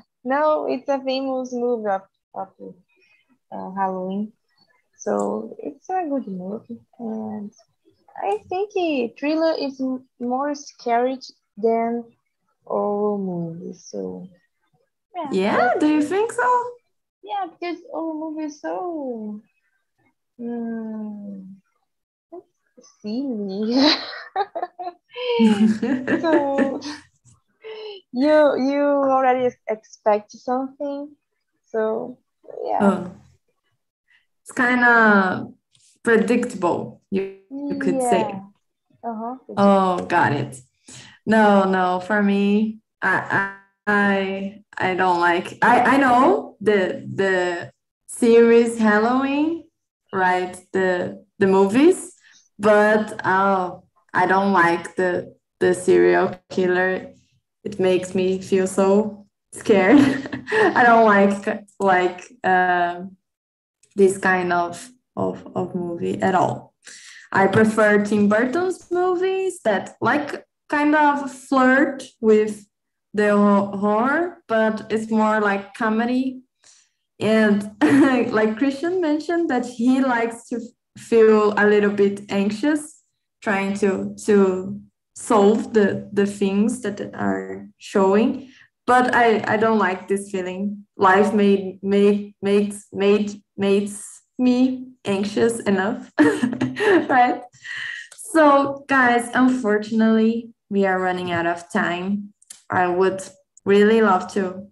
no, 0.24 0.66
it's 0.68 0.88
a 0.88 0.98
famous 1.00 1.52
movie 1.52 1.88
of, 1.88 2.02
of 2.34 2.48
uh, 3.52 3.70
Halloween. 3.76 4.32
So 4.96 5.54
it's 5.58 5.88
a 5.90 6.06
good 6.08 6.26
movie 6.28 6.80
and 6.98 7.50
I 8.22 8.38
think 8.48 8.70
a 8.76 9.14
thriller 9.18 9.54
is 9.58 9.80
more 10.20 10.54
scary 10.54 11.18
than 11.56 12.04
horror 12.66 13.18
movies. 13.18 13.84
So 13.90 14.28
yeah, 15.16 15.28
yeah 15.32 15.70
do 15.80 15.88
you 15.88 16.02
think 16.02 16.32
so? 16.32 16.70
Yeah, 17.22 17.46
because 17.50 17.78
horror 17.90 18.14
movies 18.14 18.60
so 18.60 19.40
um, 20.40 21.56
silly. 23.00 23.74
so 26.20 26.80
you 28.12 28.54
you 28.68 28.82
already 29.10 29.48
expect 29.68 30.32
something, 30.32 31.10
so 31.66 32.18
yeah. 32.64 32.78
Oh. 32.80 33.12
It's 34.42 34.52
kind 34.52 34.84
of 34.84 35.54
predictable. 36.04 37.00
You 37.10 37.38
you 37.50 37.78
could 37.80 38.00
yeah. 38.00 38.10
say. 38.10 38.40
Uh-huh. 39.02 39.36
Oh, 39.56 39.98
got 40.06 40.32
it. 40.32 40.60
No, 41.26 41.64
no, 41.64 41.98
for 41.98 42.22
me, 42.22 42.78
I 43.02 43.18
I 43.18 43.56
I 43.86 44.62
I 44.76 44.94
don't 44.94 45.20
like 45.20 45.58
I, 45.62 45.80
I 45.80 45.96
know 45.96 46.56
the 46.60 47.06
the 47.14 47.72
series 48.08 48.78
Halloween, 48.78 49.64
right? 50.12 50.56
The 50.72 51.24
the 51.38 51.46
movies, 51.46 52.12
but 52.58 53.24
uh, 53.24 53.78
I 54.12 54.26
don't 54.26 54.52
like 54.52 54.96
the 54.96 55.36
the 55.60 55.74
serial 55.74 56.34
killer. 56.50 57.12
It 57.64 57.78
makes 57.80 58.14
me 58.14 58.40
feel 58.40 58.66
so 58.66 59.26
scared. 59.52 59.98
I 60.52 60.82
don't 60.84 61.04
like 61.06 61.64
like 61.78 62.24
uh, 62.42 63.02
this 63.94 64.18
kind 64.18 64.52
of, 64.52 64.90
of 65.16 65.46
of 65.54 65.74
movie 65.74 66.20
at 66.20 66.34
all. 66.34 66.74
I 67.32 67.46
prefer 67.46 68.04
Tim 68.04 68.28
Burton's 68.28 68.90
movies 68.90 69.60
that 69.64 69.96
like 70.00 70.44
kind 70.68 70.94
of 70.94 71.30
flirt 71.30 72.04
with 72.20 72.66
the 73.16 73.36
horror, 73.36 74.42
but 74.46 74.86
it's 74.90 75.10
more 75.10 75.40
like 75.40 75.74
comedy. 75.74 76.42
And 77.18 77.70
like 78.32 78.58
Christian 78.58 79.00
mentioned, 79.00 79.48
that 79.50 79.66
he 79.66 80.00
likes 80.00 80.48
to 80.48 80.60
feel 80.98 81.54
a 81.56 81.66
little 81.66 81.90
bit 81.90 82.20
anxious, 82.28 83.02
trying 83.42 83.74
to 83.78 84.14
to 84.26 84.80
solve 85.14 85.72
the 85.72 86.08
the 86.12 86.26
things 86.26 86.82
that 86.82 87.00
are 87.14 87.68
showing. 87.78 88.50
But 88.86 89.14
I 89.14 89.42
I 89.54 89.56
don't 89.56 89.78
like 89.78 90.08
this 90.08 90.30
feeling. 90.30 90.86
Life 90.96 91.32
made 91.32 91.82
made 91.82 92.34
makes 92.42 92.86
made 92.92 93.42
makes 93.56 94.04
me 94.38 94.88
anxious 95.06 95.60
enough, 95.60 96.12
right? 96.20 97.40
So, 98.16 98.84
guys, 98.86 99.30
unfortunately, 99.32 100.50
we 100.68 100.84
are 100.84 101.00
running 101.00 101.30
out 101.30 101.46
of 101.46 101.72
time. 101.72 102.34
I 102.70 102.88
would 102.88 103.22
really 103.64 104.00
love 104.00 104.32
to 104.34 104.66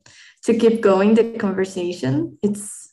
to 0.45 0.55
keep 0.59 0.81
going 0.81 1.15
the 1.15 1.39
conversation. 1.39 2.39
It's 2.43 2.91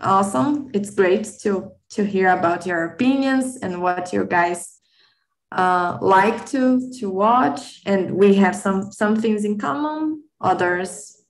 awesome. 0.00 0.70
It's 0.74 0.90
great 0.90 1.24
to 1.42 1.72
to 1.90 2.04
hear 2.04 2.28
about 2.28 2.66
your 2.66 2.84
opinions 2.84 3.56
and 3.62 3.82
what 3.82 4.12
you 4.12 4.24
guys 4.24 4.80
uh, 5.52 5.98
like 6.00 6.46
to 6.50 6.90
to 6.98 7.10
watch. 7.10 7.82
And 7.86 8.16
we 8.16 8.34
have 8.34 8.56
some 8.56 8.92
some 8.92 9.16
things 9.16 9.44
in 9.44 9.58
common. 9.58 10.24
Others 10.40 11.22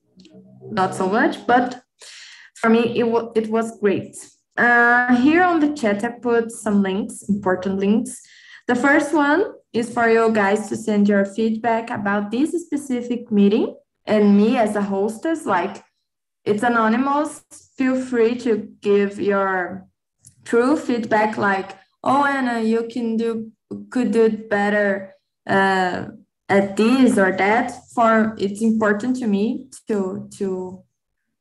not 0.70 0.94
so 0.94 1.08
much, 1.08 1.46
but 1.46 1.82
for 2.54 2.70
me, 2.70 3.00
it, 3.00 3.06
it 3.34 3.48
was 3.50 3.78
great. 3.80 4.16
Uh, 4.56 5.16
here 5.16 5.42
on 5.42 5.60
the 5.60 5.74
chat, 5.74 6.04
I 6.04 6.10
put 6.10 6.50
some 6.52 6.82
links, 6.82 7.28
important 7.28 7.78
links. 7.78 8.22
The 8.68 8.76
first 8.76 9.12
one 9.14 9.54
is 9.72 9.92
for 9.92 10.08
you 10.08 10.32
guys 10.32 10.68
to 10.68 10.76
send 10.76 11.08
your 11.08 11.24
feedback 11.24 11.90
about 11.90 12.30
this 12.30 12.50
specific 12.64 13.30
meeting 13.30 13.74
and 14.06 14.36
me 14.36 14.56
as 14.56 14.76
a 14.76 14.82
hostess. 14.82 15.46
Like, 15.46 15.82
it's 16.44 16.62
anonymous. 16.62 17.42
Feel 17.76 18.00
free 18.00 18.34
to 18.40 18.68
give 18.80 19.20
your 19.20 19.86
true 20.44 20.76
feedback, 20.76 21.36
like, 21.36 21.76
oh, 22.02 22.24
Anna, 22.24 22.60
you 22.60 22.88
can 22.90 23.16
do 23.16 23.52
could 23.90 24.10
do 24.10 24.24
it 24.24 24.50
better 24.50 25.14
uh, 25.46 26.06
at 26.48 26.76
this 26.76 27.16
or 27.16 27.32
that. 27.32 27.72
For 27.94 28.34
it's 28.38 28.60
important 28.60 29.16
to 29.16 29.26
me 29.26 29.66
to 29.88 30.28
to 30.38 30.82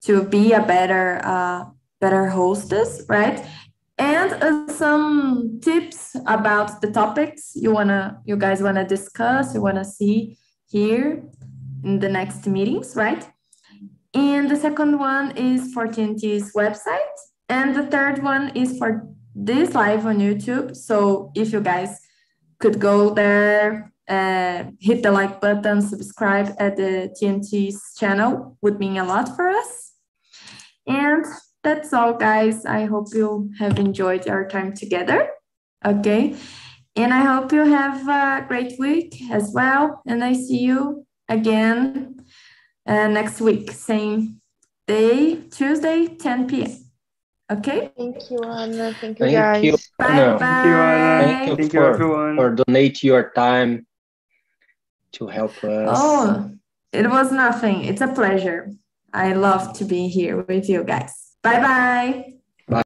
to 0.03 0.23
be 0.23 0.53
a 0.53 0.61
better 0.61 1.21
uh, 1.23 1.65
better 1.99 2.27
hostess, 2.27 3.03
right? 3.09 3.45
And 3.97 4.31
uh, 4.31 4.67
some 4.73 5.59
tips 5.61 6.15
about 6.25 6.81
the 6.81 6.91
topics 6.91 7.51
you 7.55 7.71
wanna, 7.71 8.19
you 8.25 8.35
guys 8.35 8.61
wanna 8.61 8.87
discuss, 8.87 9.53
you 9.53 9.61
wanna 9.61 9.85
see 9.85 10.37
here 10.67 11.23
in 11.83 11.99
the 11.99 12.09
next 12.09 12.47
meetings, 12.47 12.95
right? 12.95 13.27
And 14.13 14.49
the 14.49 14.55
second 14.55 14.99
one 14.99 15.37
is 15.37 15.73
for 15.73 15.87
TNT's 15.87 16.53
website 16.53 17.15
And 17.49 17.75
the 17.75 17.85
third 17.87 18.23
one 18.23 18.51
is 18.55 18.77
for 18.77 19.07
this 19.35 19.73
live 19.73 20.05
on 20.05 20.19
YouTube. 20.19 20.75
So 20.75 21.31
if 21.35 21.51
you 21.51 21.61
guys 21.61 21.99
could 22.59 22.79
go 22.79 23.13
there, 23.13 23.91
uh, 24.07 24.71
hit 24.79 25.03
the 25.03 25.11
like 25.11 25.41
button, 25.41 25.81
subscribe 25.81 26.55
at 26.59 26.77
the 26.77 27.13
TNT's 27.17 27.95
channel 27.97 28.57
would 28.61 28.79
mean 28.79 28.97
a 28.97 29.05
lot 29.05 29.35
for 29.35 29.49
us. 29.49 29.93
And 30.87 31.25
that's 31.63 31.93
all, 31.93 32.13
guys. 32.13 32.65
I 32.65 32.85
hope 32.85 33.07
you 33.13 33.51
have 33.59 33.77
enjoyed 33.79 34.27
our 34.27 34.47
time 34.47 34.73
together. 34.73 35.29
Okay. 35.85 36.35
And 36.95 37.13
I 37.13 37.21
hope 37.21 37.51
you 37.51 37.65
have 37.65 38.07
a 38.07 38.45
great 38.47 38.77
week 38.79 39.21
as 39.31 39.51
well. 39.53 40.01
And 40.05 40.23
I 40.23 40.33
see 40.33 40.59
you 40.59 41.05
again 41.29 42.25
uh, 42.85 43.07
next 43.07 43.39
week, 43.39 43.71
same 43.71 44.41
day, 44.87 45.35
Tuesday, 45.49 46.07
10 46.07 46.47
p.m. 46.47 46.77
Okay? 47.51 47.91
Thank 47.97 48.29
you, 48.29 48.39
Anna. 48.43 48.93
Thank 48.99 49.19
you, 49.19 49.25
Thank 49.25 49.37
guys. 49.37 49.63
you. 49.63 49.77
Bye 49.97 50.07
Anna. 50.07 50.37
bye. 50.37 50.39
Thank 50.39 50.65
you, 50.65 50.73
Anna. 50.73 51.23
Thank 51.23 51.49
you 51.49 51.55
Thank 51.55 51.73
you, 51.73 51.85
everyone. 51.85 52.35
for 52.35 52.55
donate 52.55 53.03
your 53.03 53.31
time 53.35 53.85
to 55.13 55.27
help 55.27 55.51
us. 55.63 55.97
Oh, 55.99 56.51
it 56.91 57.09
was 57.09 57.31
nothing. 57.31 57.85
It's 57.85 58.01
a 58.01 58.07
pleasure. 58.07 58.69
I 59.13 59.33
love 59.33 59.73
to 59.79 59.85
be 59.85 60.07
here 60.07 60.41
with 60.41 60.69
you 60.69 60.83
guys. 60.83 61.30
Bye 61.43 61.59
bye. 61.61 62.40